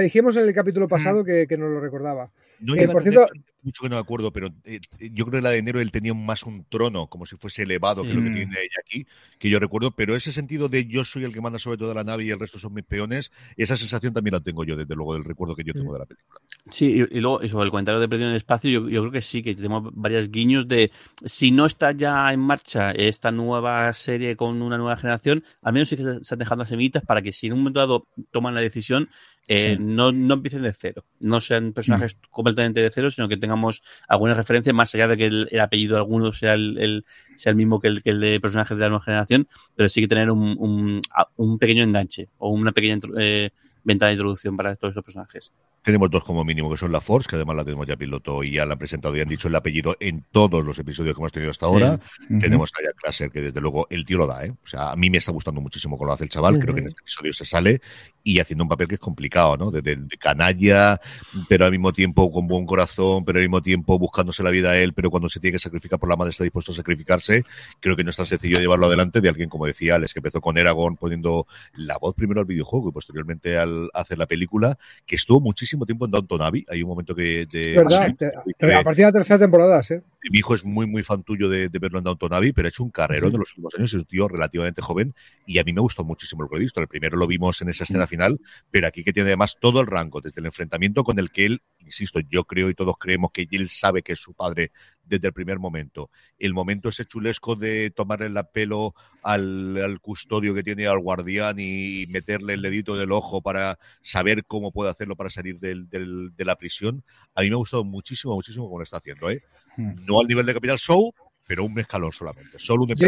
[0.01, 2.31] dijimos, en el capítulo pasado que, que nos lo recordaba.
[2.59, 3.27] No eh, por cierto,
[3.61, 6.13] mucho que no me acuerdo, pero eh, yo creo que la de enero él tenía
[6.13, 9.05] más un trono, como si fuese elevado, que lo que tiene ella aquí,
[9.37, 12.03] que yo recuerdo, pero ese sentido de yo soy el que manda sobre toda la
[12.03, 15.13] nave y el resto son mis peones, esa sensación también la tengo yo, desde luego,
[15.13, 16.39] del recuerdo que yo tengo de la película.
[16.69, 19.43] Sí, y, luego, sobre el comentario de Perdido en el Espacio, yo, creo que sí,
[19.43, 20.91] que tenemos varios guiños de
[21.25, 25.89] si no está ya en marcha esta nueva serie con una nueva generación, al menos
[25.89, 28.55] sí que se están dejando las semillitas para que si en un momento dado toman
[28.55, 29.09] la decisión,
[29.49, 32.27] eh, no, no empiecen de cero, no sean personajes mm.
[32.29, 36.01] completamente de cero, sino que tengamos alguna referencia más allá de que el, apellido de
[36.01, 37.03] alguno sea el,
[37.35, 40.01] sea el mismo que el, que el de personajes de la nueva generación, pero sí
[40.01, 41.01] que tener un,
[41.35, 43.49] un, pequeño enganche o una pequeña eh,
[43.83, 45.51] ventana de introducción para todos estos personajes.
[45.81, 48.51] Tenemos dos como mínimo, que son la Force, que además la tenemos ya piloto y
[48.51, 51.31] ya la han presentado y han dicho el apellido en todos los episodios que hemos
[51.31, 51.99] tenido hasta ahora.
[52.39, 54.51] Tenemos a Jack Lasser, que desde luego el tío lo da, ¿eh?
[54.51, 56.59] O sea, a mí me está gustando muchísimo cómo lo hace el chaval.
[56.59, 57.81] Creo que en este episodio se sale
[58.23, 59.71] y haciendo un papel que es complicado, ¿no?
[59.71, 60.99] De, canalla,
[61.47, 64.77] pero al mismo tiempo con buen corazón, pero al mismo tiempo buscándose la vida a
[64.77, 67.43] él, pero cuando se tiene que sacrificar por la madre está dispuesto a sacrificarse.
[67.79, 70.41] Creo que no es tan sencillo llevarlo adelante de alguien, como decía Alex, que empezó
[70.41, 75.15] con Eragon poniendo la voz primero al videojuego y posteriormente al hacer la película, que
[75.15, 77.45] estuvo muchísimo tiempo en Downton hay un momento que.
[77.45, 79.95] De, verdad, a partir de la tercera temporada, ¿sí?
[80.31, 82.83] Mi hijo es muy, muy fan tuyo de, verlo en Downton Abbey, pero ha hecho
[82.83, 83.93] un carrero de los últimos años.
[83.93, 85.13] Es un tío relativamente joven
[85.45, 86.81] y a mí me gustó muchísimo lo que he visto.
[86.81, 88.39] El primero lo vimos en esa escena final,
[88.71, 91.61] pero aquí que tiene además todo el rango, desde el enfrentamiento con el que él,
[91.89, 94.71] insisto, yo creo y todos creemos que él sabe que es su padre
[95.03, 96.09] desde el primer momento.
[96.37, 102.05] El momento ese chulesco de tomarle el pelo al, custodio que tiene al guardián y
[102.09, 106.45] meterle el dedito en el ojo para saber cómo puede hacerlo para salir del, de
[106.45, 107.03] la prisión,
[107.35, 109.29] a mí me ha gustado muchísimo, muchísimo cómo lo está haciendo.
[109.29, 109.41] ¿eh?
[109.75, 109.93] Hmm.
[110.07, 111.13] No al nivel de Capital Show,
[111.49, 113.07] pero un escalón solamente, solo un yo,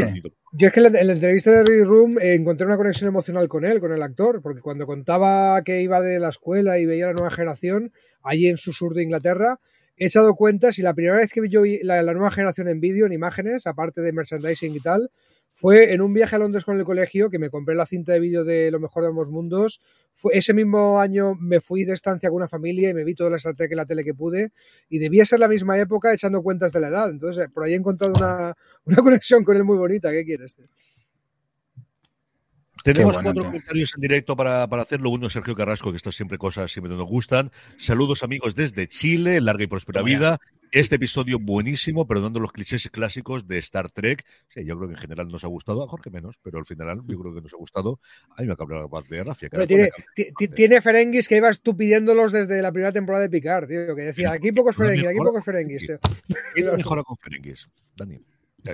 [0.54, 3.66] yo es que en la, entrevista de Ready Room eh, encontré una conexión emocional con
[3.66, 7.14] él, con el actor, porque cuando contaba que iba de la escuela y veía la
[7.14, 7.92] nueva generación,
[8.24, 9.60] allí en su sur de Inglaterra,
[9.98, 12.80] he echado cuenta si la primera vez que vi yo la, la nueva generación en
[12.80, 15.10] vídeo, en imágenes, aparte de merchandising y tal,
[15.54, 18.20] fue en un viaje a Londres con el colegio que me compré la cinta de
[18.20, 19.82] vídeo de Lo mejor de ambos mundos.
[20.14, 23.30] Fue, ese mismo año me fui de estancia con una familia y me vi toda
[23.30, 24.52] la estrategia en la tele que pude
[24.90, 27.10] y debía ser la misma época echando cuentas de la edad.
[27.10, 28.56] Entonces, por ahí he encontrado una,
[28.86, 30.12] una conexión con él muy bonita.
[30.12, 30.60] ¿Qué quieres?
[32.84, 35.10] Tenemos cuatro comentarios en directo para, para, hacerlo.
[35.10, 37.52] Uno, Sergio Carrasco, que está siempre cosas siempre nos gustan.
[37.78, 39.42] Saludos, amigos, desde Chile.
[39.42, 40.40] Larga y próspera vida.
[40.72, 44.26] Este episodio buenísimo, perdonando los clichés clásicos de Star Trek.
[44.48, 47.02] Sí, yo creo que en general nos ha gustado, a Jorge menos, pero al final
[47.06, 48.00] yo creo que nos ha gustado.
[48.38, 49.50] A mí me ha cambiado la parte de Rafia.
[49.68, 49.90] Tiene,
[50.56, 54.32] tiene Ferenguis que ibas tú pidiéndolos desde la primera temporada de Picard, tío, que decía,
[54.32, 55.92] aquí pocos Ferenguis, aquí pocos Ferenguis.
[56.56, 57.68] ¿Qué mejora con Ferenguis,
[57.98, 58.24] Daniel?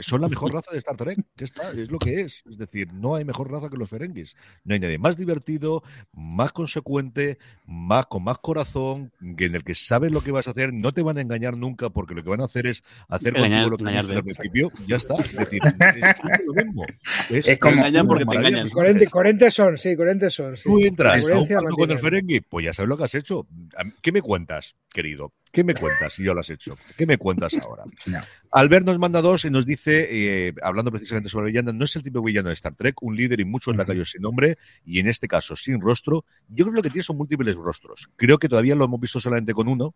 [0.01, 1.19] Son la mejor raza de Star Trek.
[1.39, 2.43] está, es lo que es.
[2.49, 4.35] Es decir, no hay mejor raza que los Ferenguis.
[4.63, 5.83] No hay nadie más divertido,
[6.13, 10.51] más consecuente, más con más corazón, que en el que sabes lo que vas a
[10.51, 13.33] hacer, no te van a engañar nunca, porque lo que van a hacer es hacer
[13.33, 14.71] contigo lo que hiciste al principio.
[14.87, 15.15] Ya está.
[15.15, 16.85] Es decir, es lo mismo.
[17.29, 18.69] Es, como engañan porque te engañan.
[19.09, 20.55] Corentes son, sí, corentes son.
[20.55, 23.47] Tú entras a un con el Ferengi, pues ya sabes lo que has hecho.
[24.01, 25.33] ¿Qué me cuentas, querido?
[25.57, 26.77] ¿Qué me cuentas si yo lo has hecho?
[26.95, 27.83] ¿Qué me cuentas ahora?
[28.51, 32.03] Albert nos manda dos y nos dice, eh, hablando precisamente sobre villano, no es el
[32.03, 35.07] tipo de villano de Star Trek, un líder y muchos lacayos sin nombre, y en
[35.07, 36.25] este caso sin rostro.
[36.47, 38.07] Yo creo que lo que tiene son múltiples rostros.
[38.17, 39.95] Creo que todavía lo hemos visto solamente con uno,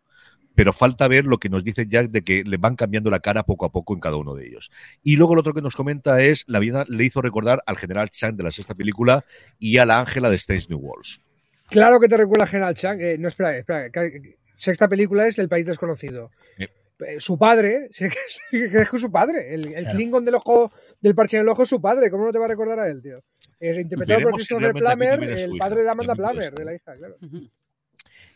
[0.56, 3.44] pero falta ver lo que nos dice Jack de que le van cambiando la cara
[3.44, 4.72] poco a poco en cada uno de ellos.
[5.04, 8.10] Y luego lo otro que nos comenta es, la villana le hizo recordar al general
[8.10, 9.26] Chang de la sexta película
[9.60, 11.22] y a la Ángela de Stains New Walls.
[11.70, 13.00] Claro que te recuerda a General Chang.
[13.00, 13.92] Eh, no, espera, espera.
[14.54, 16.32] Sexta película es El País Desconocido.
[16.58, 16.68] Eh.
[17.08, 19.54] Eh, Su padre, sí, que es que es su padre.
[19.54, 19.96] El, el Claro.
[19.98, 22.12] Klingon del ojo, del parche en el ojo es su padre.
[22.12, 23.24] ¿Cómo no te va a recordar a él, tío?
[23.60, 25.58] Es interpretado por Veremos si Christopher Plummer, el hija.
[25.58, 27.16] padre de Amanda Plummer, de la hija, claro.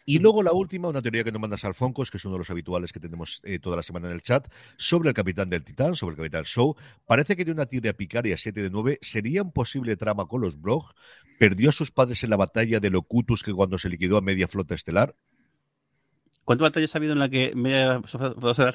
[0.07, 2.49] Y luego la última, una teoría que nos mandas Alfoncos, que es uno de los
[2.51, 4.47] habituales que tenemos eh, toda la semana en el chat,
[4.77, 6.75] sobre el capitán del Titán, sobre el capitán Show.
[7.07, 8.99] Parece que tiene una tira picaria 7 de 9.
[9.01, 10.93] ¿Sería un posible trama con los Brog?
[11.39, 14.47] ¿Perdió a sus padres en la batalla de Locutus que cuando se liquidó a media
[14.47, 15.15] flota estelar?
[16.45, 18.17] ¿Cuántas batallas ha habido en la que media se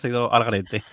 [0.07, 0.83] ha ido al garete?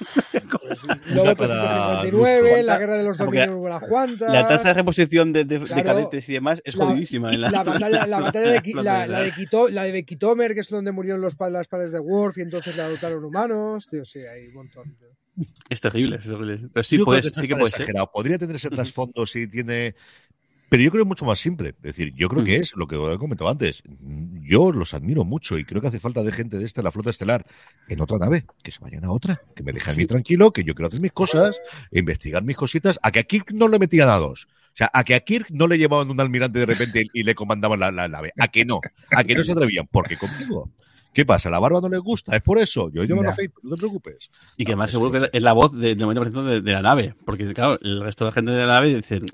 [1.17, 2.63] 359, lustro.
[2.63, 4.32] la guerra de los dominios buenas cuantas.
[4.32, 7.32] La tasa de reposición de, de- de cadetes y demás es La- jodidísima.
[7.32, 10.59] en La, batalla, la batalla de, la, la de flota Quito- la de Quitomer, que
[10.61, 13.88] es donde murieron los pa- las padres de Worf y entonces la adoptaron humanos.
[13.89, 14.95] Tío, sí, hay un montón.
[14.97, 15.07] tío.
[15.69, 16.59] Es terrible, es terrible.
[16.73, 17.82] Pero sí, Yo creo puede, que sí que puede ser.
[17.82, 18.11] exagerado.
[18.11, 19.95] Podría tener ese trasfondo si tiene.
[20.70, 21.70] Pero yo creo que es mucho más simple.
[21.70, 23.82] Es decir, yo creo que es lo que he comentado antes.
[24.41, 27.09] Yo los admiro mucho y creo que hace falta de gente de esta la flota
[27.09, 27.45] estelar
[27.88, 28.45] en otra nave.
[28.63, 29.41] Que se vayan a otra.
[29.55, 31.59] Que me dejen a mí tranquilo, que yo quiero hacer mis cosas,
[31.91, 32.99] investigar mis cositas.
[33.01, 34.47] A que a Kirk no le metían a dos.
[34.49, 37.34] O sea, a que a Kirk no le llevaban un almirante de repente y le
[37.34, 38.34] comandaban la, la nave.
[38.39, 38.82] A que no.
[39.15, 39.88] A que no se atrevían.
[39.89, 40.70] Porque conmigo.
[41.13, 41.49] ¿Qué pasa?
[41.49, 42.36] ¿La barba no les gusta?
[42.36, 42.91] ¿Es por eso?
[42.91, 44.30] Yo llevo la Facebook, no te preocupes.
[44.55, 46.84] Y que No, además seguro que es la voz de- del 90% de, de la
[46.84, 47.15] nave.
[47.26, 49.26] Porque, claro, el resto de la gente de la nave dicen.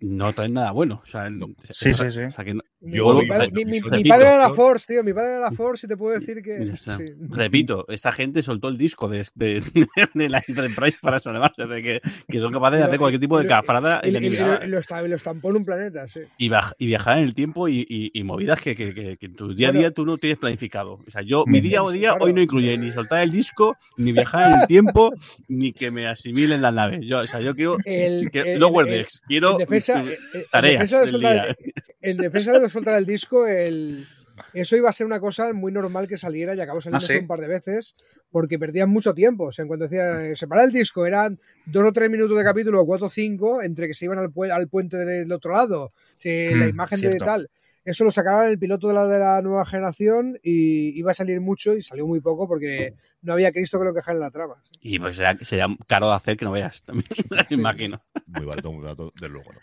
[0.00, 1.00] No traen nada bueno.
[1.02, 1.48] O sea, No.
[1.70, 2.20] Sí, sí, sí.
[2.22, 4.54] o sea que no- Yo mi, padre, mi- mi- episodio mi Repito, padre era la
[4.54, 5.02] Force, tío.
[5.02, 6.64] Mi padre era la Force y te puedo decir que.
[6.76, 7.04] Sí.
[7.28, 9.60] Repito, esta gente soltó el disco de, de,
[10.14, 13.48] de la Enterprise para salvarse, de que, que son capaces de hacer cualquier tipo de
[13.48, 16.20] cafrada Y, y, y- y lo, lo esta- lo estampó en un planeta, sí.
[16.38, 19.26] y baj- y viajar en el tiempo y, y- y movidas que, que- que- que
[19.26, 21.00] en tu día a día tú no tienes planificado.
[21.04, 22.26] O sea, yo, mi día o día Claro.
[22.26, 25.12] hoy no incluye ni soltar el disco, ni viajar en el tiempo,
[25.48, 27.00] ni que me asimilen la nave.
[27.04, 29.58] Yo, o sea, yo quiero El, que el- Lower el- Decks, quiero
[29.94, 31.56] defensa, tu- eh, eh, en defensa de soltar, día.
[32.00, 34.06] en defensa de los soltar el disco, el,
[34.52, 37.16] eso iba a ser una cosa muy normal que saliera y acabó saliendo ¿Ah, sí?
[37.18, 37.94] un par de veces
[38.30, 39.44] porque perdían mucho tiempo.
[39.44, 42.44] O sea, en cuanto decía eh, separar el disco, eran dos o tres minutos de
[42.44, 45.52] capítulo, o cuatro o cinco, entre que se iban al, pue- al puente del otro
[45.52, 47.50] lado, si la Mm, imagen de tal.
[47.88, 51.14] Eso lo sacaban en el piloto de la, de la nueva generación y iba a
[51.14, 54.30] salir mucho y salió muy poco porque no había Cristo que lo quejara en la
[54.30, 54.56] trama.
[54.60, 54.72] sí.
[54.82, 57.08] Y pues será, será caro de hacer que no veas también,
[57.50, 57.98] me imagino.
[58.26, 59.60] Muy barato, muy barato, de luego no.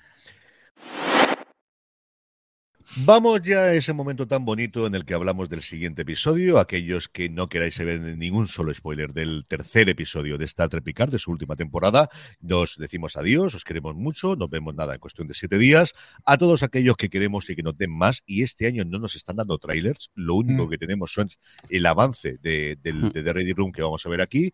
[2.98, 6.60] Vamos ya a ese momento tan bonito en el que hablamos del siguiente episodio.
[6.60, 11.12] Aquellos que no queráis ver ningún solo spoiler del tercer episodio de Star Trek Picard,
[11.12, 12.10] de su última temporada,
[12.42, 15.94] nos decimos adiós, os queremos mucho, nos vemos nada en cuestión de siete días.
[16.26, 19.16] A todos aquellos que queremos y que nos den más, y este año no nos
[19.16, 20.70] están dando trailers, lo único Mm.
[20.70, 21.30] que tenemos son
[21.70, 23.12] el avance de, del- Mm.
[23.12, 24.54] de The Ready Room que vamos a ver aquí.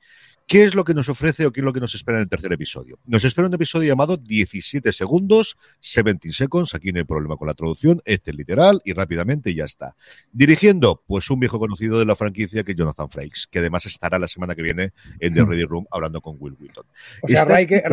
[0.52, 2.30] ¿Qué es lo que nos ofrece o qué es lo que nos espera en el
[2.30, 3.00] tercer episodio?
[3.06, 7.54] Nos espera un episodio llamado 17 segundos, 17 seconds, aquí no hay problema con la
[7.54, 9.96] traducción, este es literal y rápidamente ya está.
[10.34, 14.20] Dirigiendo, pues un viejo conocido de la franquicia que es Jonathan Frakes, que además estará
[14.20, 14.92] la semana que viene
[15.22, 15.50] en The Mm.
[15.50, 16.86] Ready Room hablando con Will Wheaton.
[17.22, 17.84] O sea, Riker,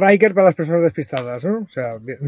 [0.00, 1.60] Riker para las personas despistadas, ¿no?
[1.60, 2.18] O sea, bien.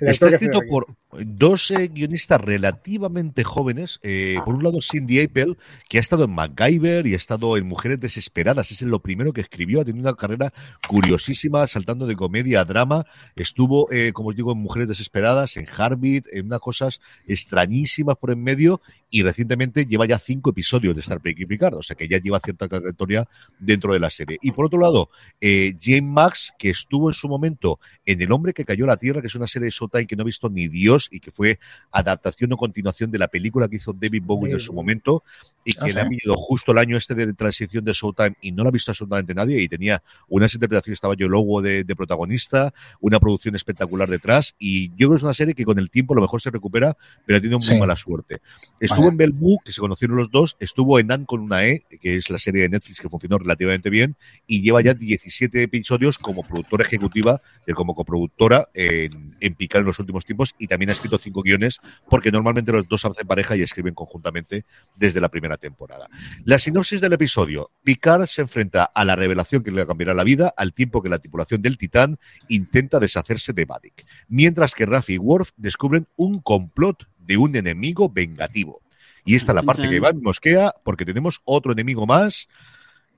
[0.00, 0.86] Está escrito por
[1.24, 3.98] dos eh, guionistas relativamente jóvenes.
[4.02, 5.56] eh, por un lado, Cindy Apple,
[5.88, 8.70] que ha estado en MacGyver y ha estado en Mujeres Desesperadas.
[8.70, 9.80] Es lo primero que escribió.
[9.80, 10.52] Ha tenido una carrera
[10.88, 13.06] curiosísima, saltando de comedia a drama.
[13.34, 18.30] Estuvo, eh, como os digo, en Mujeres Desesperadas, en Heartbeat, en unas cosas extrañísimas por
[18.30, 18.80] en medio.
[19.08, 21.74] Y recientemente lleva ya cinco episodios de Star Trek y Picard.
[21.74, 23.24] O sea que ya lleva cierta trayectoria
[23.58, 24.38] dentro de la serie.
[24.42, 25.10] Y por otro lado,
[25.40, 28.96] eh, James Max, que estuvo en su momento en El hombre que cayó a la
[28.96, 31.58] tierra, que es una serie Showtime que no ha visto ni Dios y que fue
[31.90, 35.22] adaptación o continuación de la película que hizo David Bowie en su momento
[35.66, 35.98] y que Ah, le ¿sí?
[35.98, 38.92] ha pillado justo el año este de transición de Showtime y no la ha visto
[38.92, 44.08] absolutamente nadie y tenía unas interpretaciones, estaba yo Lobo de, de protagonista, una producción espectacular
[44.08, 46.40] detrás y yo creo que es una serie que con el tiempo a lo mejor
[46.40, 46.96] se recupera,
[47.26, 47.78] pero ha tenido muy Sí.
[47.78, 48.38] mala suerte.
[48.78, 52.14] Estuvo en Bellevue, que se conocieron los dos, estuvo en Anne con una E, que
[52.16, 54.14] es la serie de Netflix que funcionó relativamente bien,
[54.46, 59.86] y lleva ya 17 episodios como productora ejecutiva, de como coproductora en, en Picard en
[59.86, 63.56] los últimos tiempos, y también ha escrito cinco guiones, porque normalmente los dos hacen pareja
[63.56, 64.64] y escriben conjuntamente
[64.94, 66.08] desde la primera temporada.
[66.44, 67.70] La sinopsis del episodio.
[67.82, 71.18] Picard se enfrenta a la revelación que le cambiará la vida al tiempo que la
[71.18, 77.08] tripulación del Titán intenta deshacerse de Vadik, mientras que Raffi y Worf descubren un complot
[77.18, 78.82] de un enemigo vengativo.
[79.24, 82.48] Y esta es la parte que Iván mosquea, porque tenemos otro enemigo más.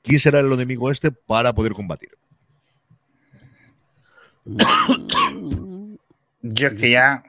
[0.03, 2.16] ¿Quién será el enemigo este para poder combatir?
[6.41, 7.22] Yo es que ya.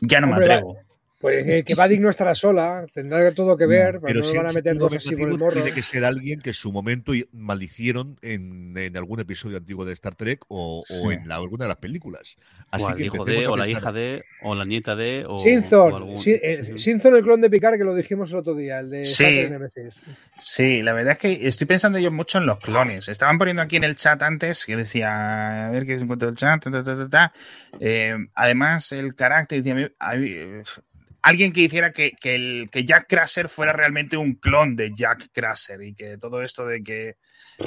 [0.00, 0.78] Ya no me atrevo.
[1.20, 4.36] Pues que, que Vadik no estará sola, tendrá todo que ver, No, pero no si-
[4.38, 5.52] van a meter dos así por el morro.
[5.52, 9.92] Tiene que ser alguien que en su momento maldicieron en, en algún episodio antiguo de
[9.92, 12.36] Star Trek o, en la- alguna de las películas.
[12.70, 15.34] Así o al que hijo de, o la hija de, o la nieta de, o,
[15.34, 18.78] o Sinzon, algún- eh, Sinzon, el clon de Picard, que lo dijimos el otro día,
[18.78, 19.24] el de Sí.
[20.38, 23.08] Sí, la verdad es que estoy pensando yo mucho en los clones.
[23.08, 26.62] Estaban poniendo aquí en el chat antes que decía, a ver qué encuentro el chat,
[26.62, 27.32] ta, ta, ta, ta, ta.
[27.78, 30.62] Eh, además, el carácter, decía, a mí- a mí, eh,
[31.22, 35.30] alguien que hiciera que, que, el, que Jack Crusher fuera realmente un clon de Jack
[35.32, 37.16] Crusher y que todo esto de que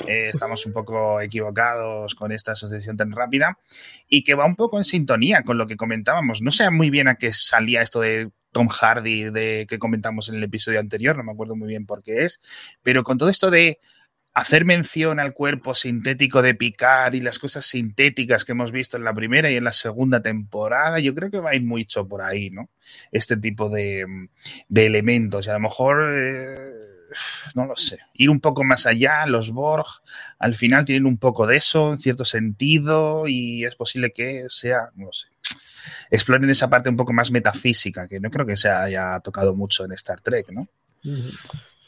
[0.07, 3.57] eh, estamos un poco equivocados con esta asociación tan rápida
[4.07, 6.41] y que va un poco en sintonía con lo que comentábamos.
[6.41, 10.35] No sé muy bien a qué salía esto de Tom Hardy de que comentamos en
[10.35, 12.41] el episodio anterior, no me acuerdo muy bien por qué es,
[12.81, 13.79] pero con todo esto de
[14.33, 19.03] hacer mención al cuerpo sintético de Picard y las cosas sintéticas que hemos visto en
[19.03, 22.21] la primera y en la segunda temporada, yo creo que va a ir mucho por
[22.21, 22.69] ahí, ¿no?
[23.11, 24.05] Este tipo de,
[24.67, 25.45] de elementos.
[25.45, 26.83] Y a lo mejor, eh,
[27.53, 29.85] no lo sé, ir un poco más allá, los Borg
[30.39, 34.89] al final tienen un poco de eso, en cierto sentido, y es posible que sea,
[34.95, 35.27] no lo sé,
[36.09, 39.85] exploren esa parte un poco más metafísica, que no creo que se haya tocado mucho
[39.85, 40.67] en Star Trek, ¿no?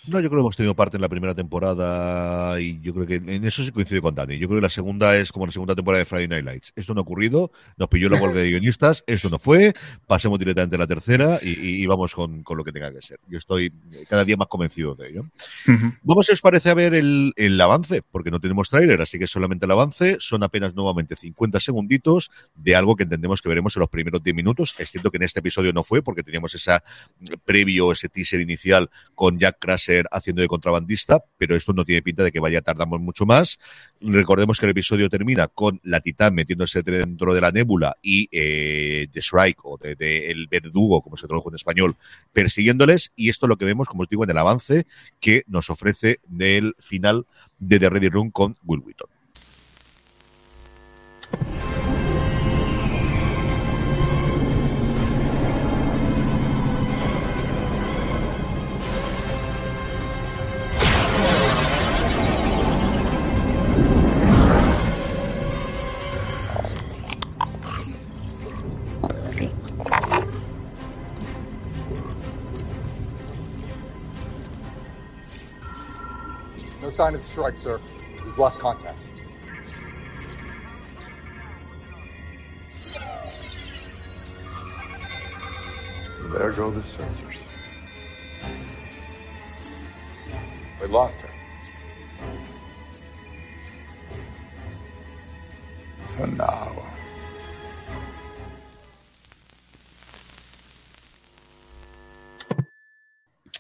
[0.08, 3.16] No, yo creo que hemos tenido parte en la primera temporada y yo creo que
[3.16, 4.38] en eso sí coincide con Dani.
[4.38, 6.74] Yo creo que la segunda es como la segunda temporada de Friday Night Lights.
[6.76, 9.74] Esto no ha ocurrido, nos pilló la huelga de guionistas, eso no fue,
[10.06, 13.02] pasemos directamente a la tercera y, y- y vamos con, con lo que tenga que
[13.02, 13.20] ser.
[13.28, 13.72] Yo estoy
[14.10, 15.26] cada día más convencido de ello.
[16.04, 19.28] Vamos, si os parece, a ver el, el avance, porque no tenemos tráiler, así que
[19.28, 20.18] solamente el avance.
[20.20, 24.36] Son apenas nuevamente 50 segunditos de algo que entendemos que veremos en los primeros 10
[24.36, 24.76] minutos.
[24.78, 26.84] Es cierto que en este episodio no fue, porque teníamos esa
[27.44, 29.58] previo, ese teaser inicial con Jack
[30.12, 33.60] Haciendo de contrabandista, pero esto no tiene pinta de que vaya a tardar mucho más.
[34.02, 39.08] Recordemos que el episodio termina con la Titán metiéndose dentro de la nébula y eh,
[39.12, 39.96] The Shrike, o de
[40.32, 41.96] el verdugo, como se tradujo en español,
[42.34, 43.12] persiguiéndoles.
[43.16, 44.86] Y esto es lo que vemos, como os digo, en el avance
[45.20, 47.26] que nos ofrece del final
[47.60, 49.10] de The Ready Room con Will Wheaton.
[76.86, 77.82] No sign of the strike, sir.
[78.24, 79.00] We've lost contact.
[86.32, 87.38] There go the sensors.
[90.80, 91.30] We lost her.
[96.06, 96.85] For now.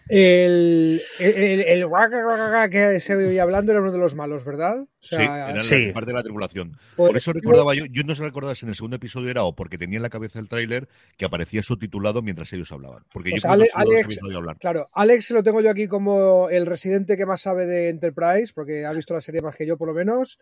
[0.07, 4.81] El, el, el, el que se veía hablando era uno de los malos, ¿verdad?
[4.81, 5.87] O Sí, sea, era sí.
[5.87, 6.77] la parte de la tripulación.
[6.95, 9.29] Por- Por eso recordaba yo, yo no sé si recordaba si en el segundo episodio
[9.29, 10.87] era o porque tenía en la cabeza el tráiler
[11.17, 13.03] que aparecía subtitulado mientras ellos hablaban.
[13.11, 14.57] Porque Pues yo creo que Ale- Alex- oído hablar.
[14.59, 18.85] Claro, Alex lo tengo yo aquí como el residente que más sabe de Enterprise, porque
[18.85, 20.39] ha visto la serie más que yo, por lo menos.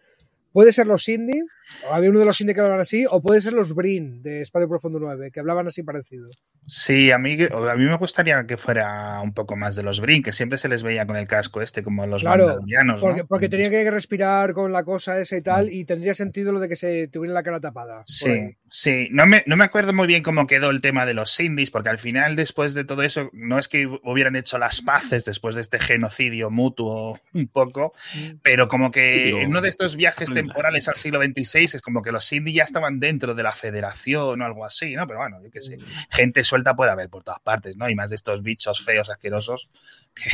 [0.53, 1.41] Puede ser los Cindy,
[1.89, 4.41] o había uno de los Cindy que hablaban así, o puede ser los Brin de
[4.41, 6.29] Espacio Profundo 9, que hablaban así parecido.
[6.67, 10.23] Sí, a mí, a mí me gustaría que fuera un poco más de los Brin,
[10.23, 13.27] que siempre se les veía con el casco este, como los Claro, mandalorianos, Porque, ¿no?
[13.27, 16.69] porque tenía que respirar con la cosa esa y tal, y tendría sentido lo de
[16.69, 18.03] que se tuviera la cara tapada.
[18.05, 18.51] Sí.
[18.75, 19.07] Sí.
[19.11, 21.89] No me, no me acuerdo muy bien cómo quedó el tema de los indies, porque
[21.89, 25.61] al final, después de todo eso, no es que hubieran hecho las paces después de
[25.61, 27.93] este genocidio mutuo un poco,
[28.41, 32.11] pero como que en uno de estos viajes temporales al siglo XXVI es como que
[32.11, 35.05] los indies ya estaban dentro de la federación o algo así, ¿no?
[35.07, 35.77] Pero bueno, yo qué sé.
[36.09, 37.89] Gente suelta puede haber por todas partes, ¿no?
[37.89, 39.69] Y más de estos bichos feos, asquerosos.
[40.15, 40.31] que-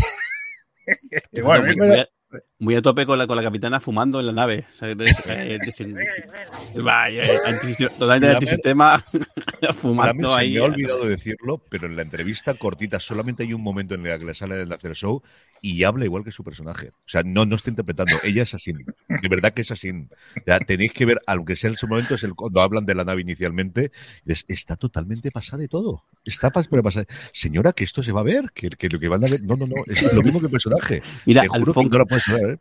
[1.44, 1.66] bueno,
[2.02, 2.10] a,
[2.60, 4.66] muy a tope con la, con la capitana fumando en la nave.
[4.72, 5.96] O sea, es- eh, es decir,
[6.76, 9.04] vaya, eh, totalmente antisistema
[9.74, 10.54] fumando se ahí.
[10.54, 14.20] me ha olvidado decirlo, pero en la entrevista cortita solamente hay un momento en el
[14.20, 15.24] que le sale del hacer show
[15.62, 16.90] y habla igual que su personaje.
[16.90, 18.16] O sea, no, no está interpretando.
[18.24, 18.74] Ella es así.
[18.74, 19.90] De verdad que es así.
[19.92, 20.08] O
[20.46, 23.04] sea, tenéis que ver, aunque sea en su momento, es el, cuando hablan de la
[23.04, 23.92] nave inicialmente,
[24.26, 26.04] es- está totalmente pasada de todo.
[26.26, 27.06] Está pasada.
[27.34, 29.42] Señora, que esto se va a ver, que, que lo que van a ver.
[29.44, 29.76] No, no, no.
[29.88, 31.02] Es lo mismo que el personaje.
[31.26, 32.60] Mira, Te juro que Alfonso- no ¿eh?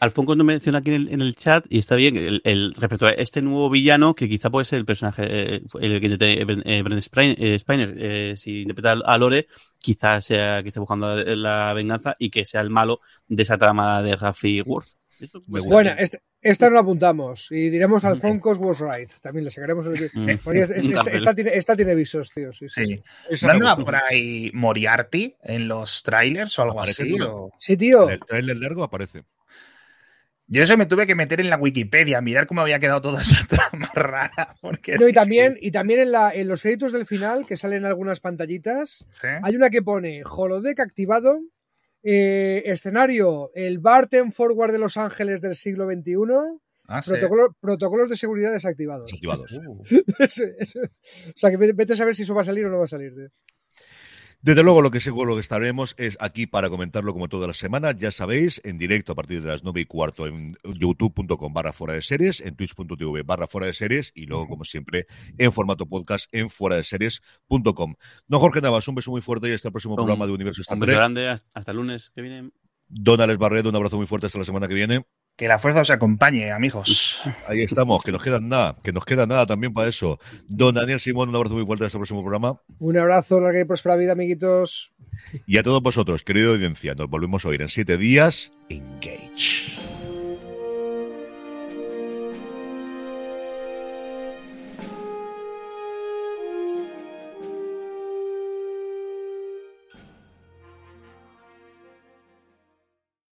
[0.00, 3.06] Alfonso nos menciona aquí en el, en el chat, y está bien, el, el- respecto
[3.06, 6.62] a este nuevo villano, que quizá puede ser el personaje, eh, el que interprete Bren-
[6.64, 9.46] eh, eh, Spiner, eh, si interpreta a Lore,
[9.78, 11.34] quizá sea que esté buscando la,
[11.68, 14.88] la venganza y que sea el malo de esa trama de Raffi Worth.
[15.66, 19.10] Bueno, este- esta no la apuntamos y diremos al Foncos was right.
[19.20, 20.08] También le sacaremos el.
[20.14, 20.38] Mm.
[20.44, 22.52] porque es- es- Un esta, tiene, esta tiene visos, tío.
[22.52, 22.84] Sí, sí.
[23.34, 23.44] Sí.
[23.44, 27.16] ¿No andaba por ahí Moriarty en los trailers o algo Aparece así?
[27.20, 28.04] o- Sí, tío.
[28.04, 29.24] En el trailer largo aparece.
[30.50, 33.20] Yo eso me tuve que meter en la Wikipedia, a mirar cómo había quedado toda
[33.20, 34.56] esa trama rara.
[34.62, 37.84] Porque No, y también, y también en, la, en los créditos del final, que salen
[37.84, 39.26] algunas pantallitas, ¿sí?
[39.42, 41.38] hay una que pone holodeck activado,
[42.02, 46.14] eh, escenario, el Barton Forward de Los Ángeles del siglo XXI,
[46.90, 47.12] Ah, sí.
[47.60, 49.06] protocolos de seguridad desactivados.
[49.10, 49.52] Desactivados.
[49.52, 49.82] Uh,
[50.20, 50.98] Eso- eso es.
[51.28, 52.84] O sea, que vete vete a saber si eso va a salir o no va
[52.84, 53.14] a salir.
[53.14, 53.28] tío.
[54.40, 57.96] Desde luego, lo que seguro que estaremos es aquí para comentarlo como todas las semanas.
[57.98, 61.94] Ya sabéis, en directo a partir de las 9 y cuarto en youtube.com barra fuera
[61.94, 65.06] de series, en twitch.tv barra fuera de series y luego, como siempre,
[65.38, 67.94] en formato podcast en fuera de series.com.
[68.28, 70.60] No, Jorge Navas, un beso muy fuerte y hasta el próximo Un- programa de Universo
[70.62, 72.50] Star Un beso grande, hasta el lunes que viene.
[72.86, 75.04] Don Alex Barredo, un abrazo muy fuerte hasta la semana que viene.
[75.38, 77.22] Que la fuerza os acompañe, amigos.
[77.46, 80.18] Ahí estamos, que nos queda nada, que nos queda nada también para eso.
[80.48, 82.60] Don Daniel Simón, un abrazo muy fuerte hasta el próximo programa.
[82.80, 84.92] Un abrazo, larga y próspera vida, amiguitos.
[85.46, 88.50] Y a todos vosotros, querido audiencia, nos volvemos a oír en siete días.
[88.68, 89.78] Engage.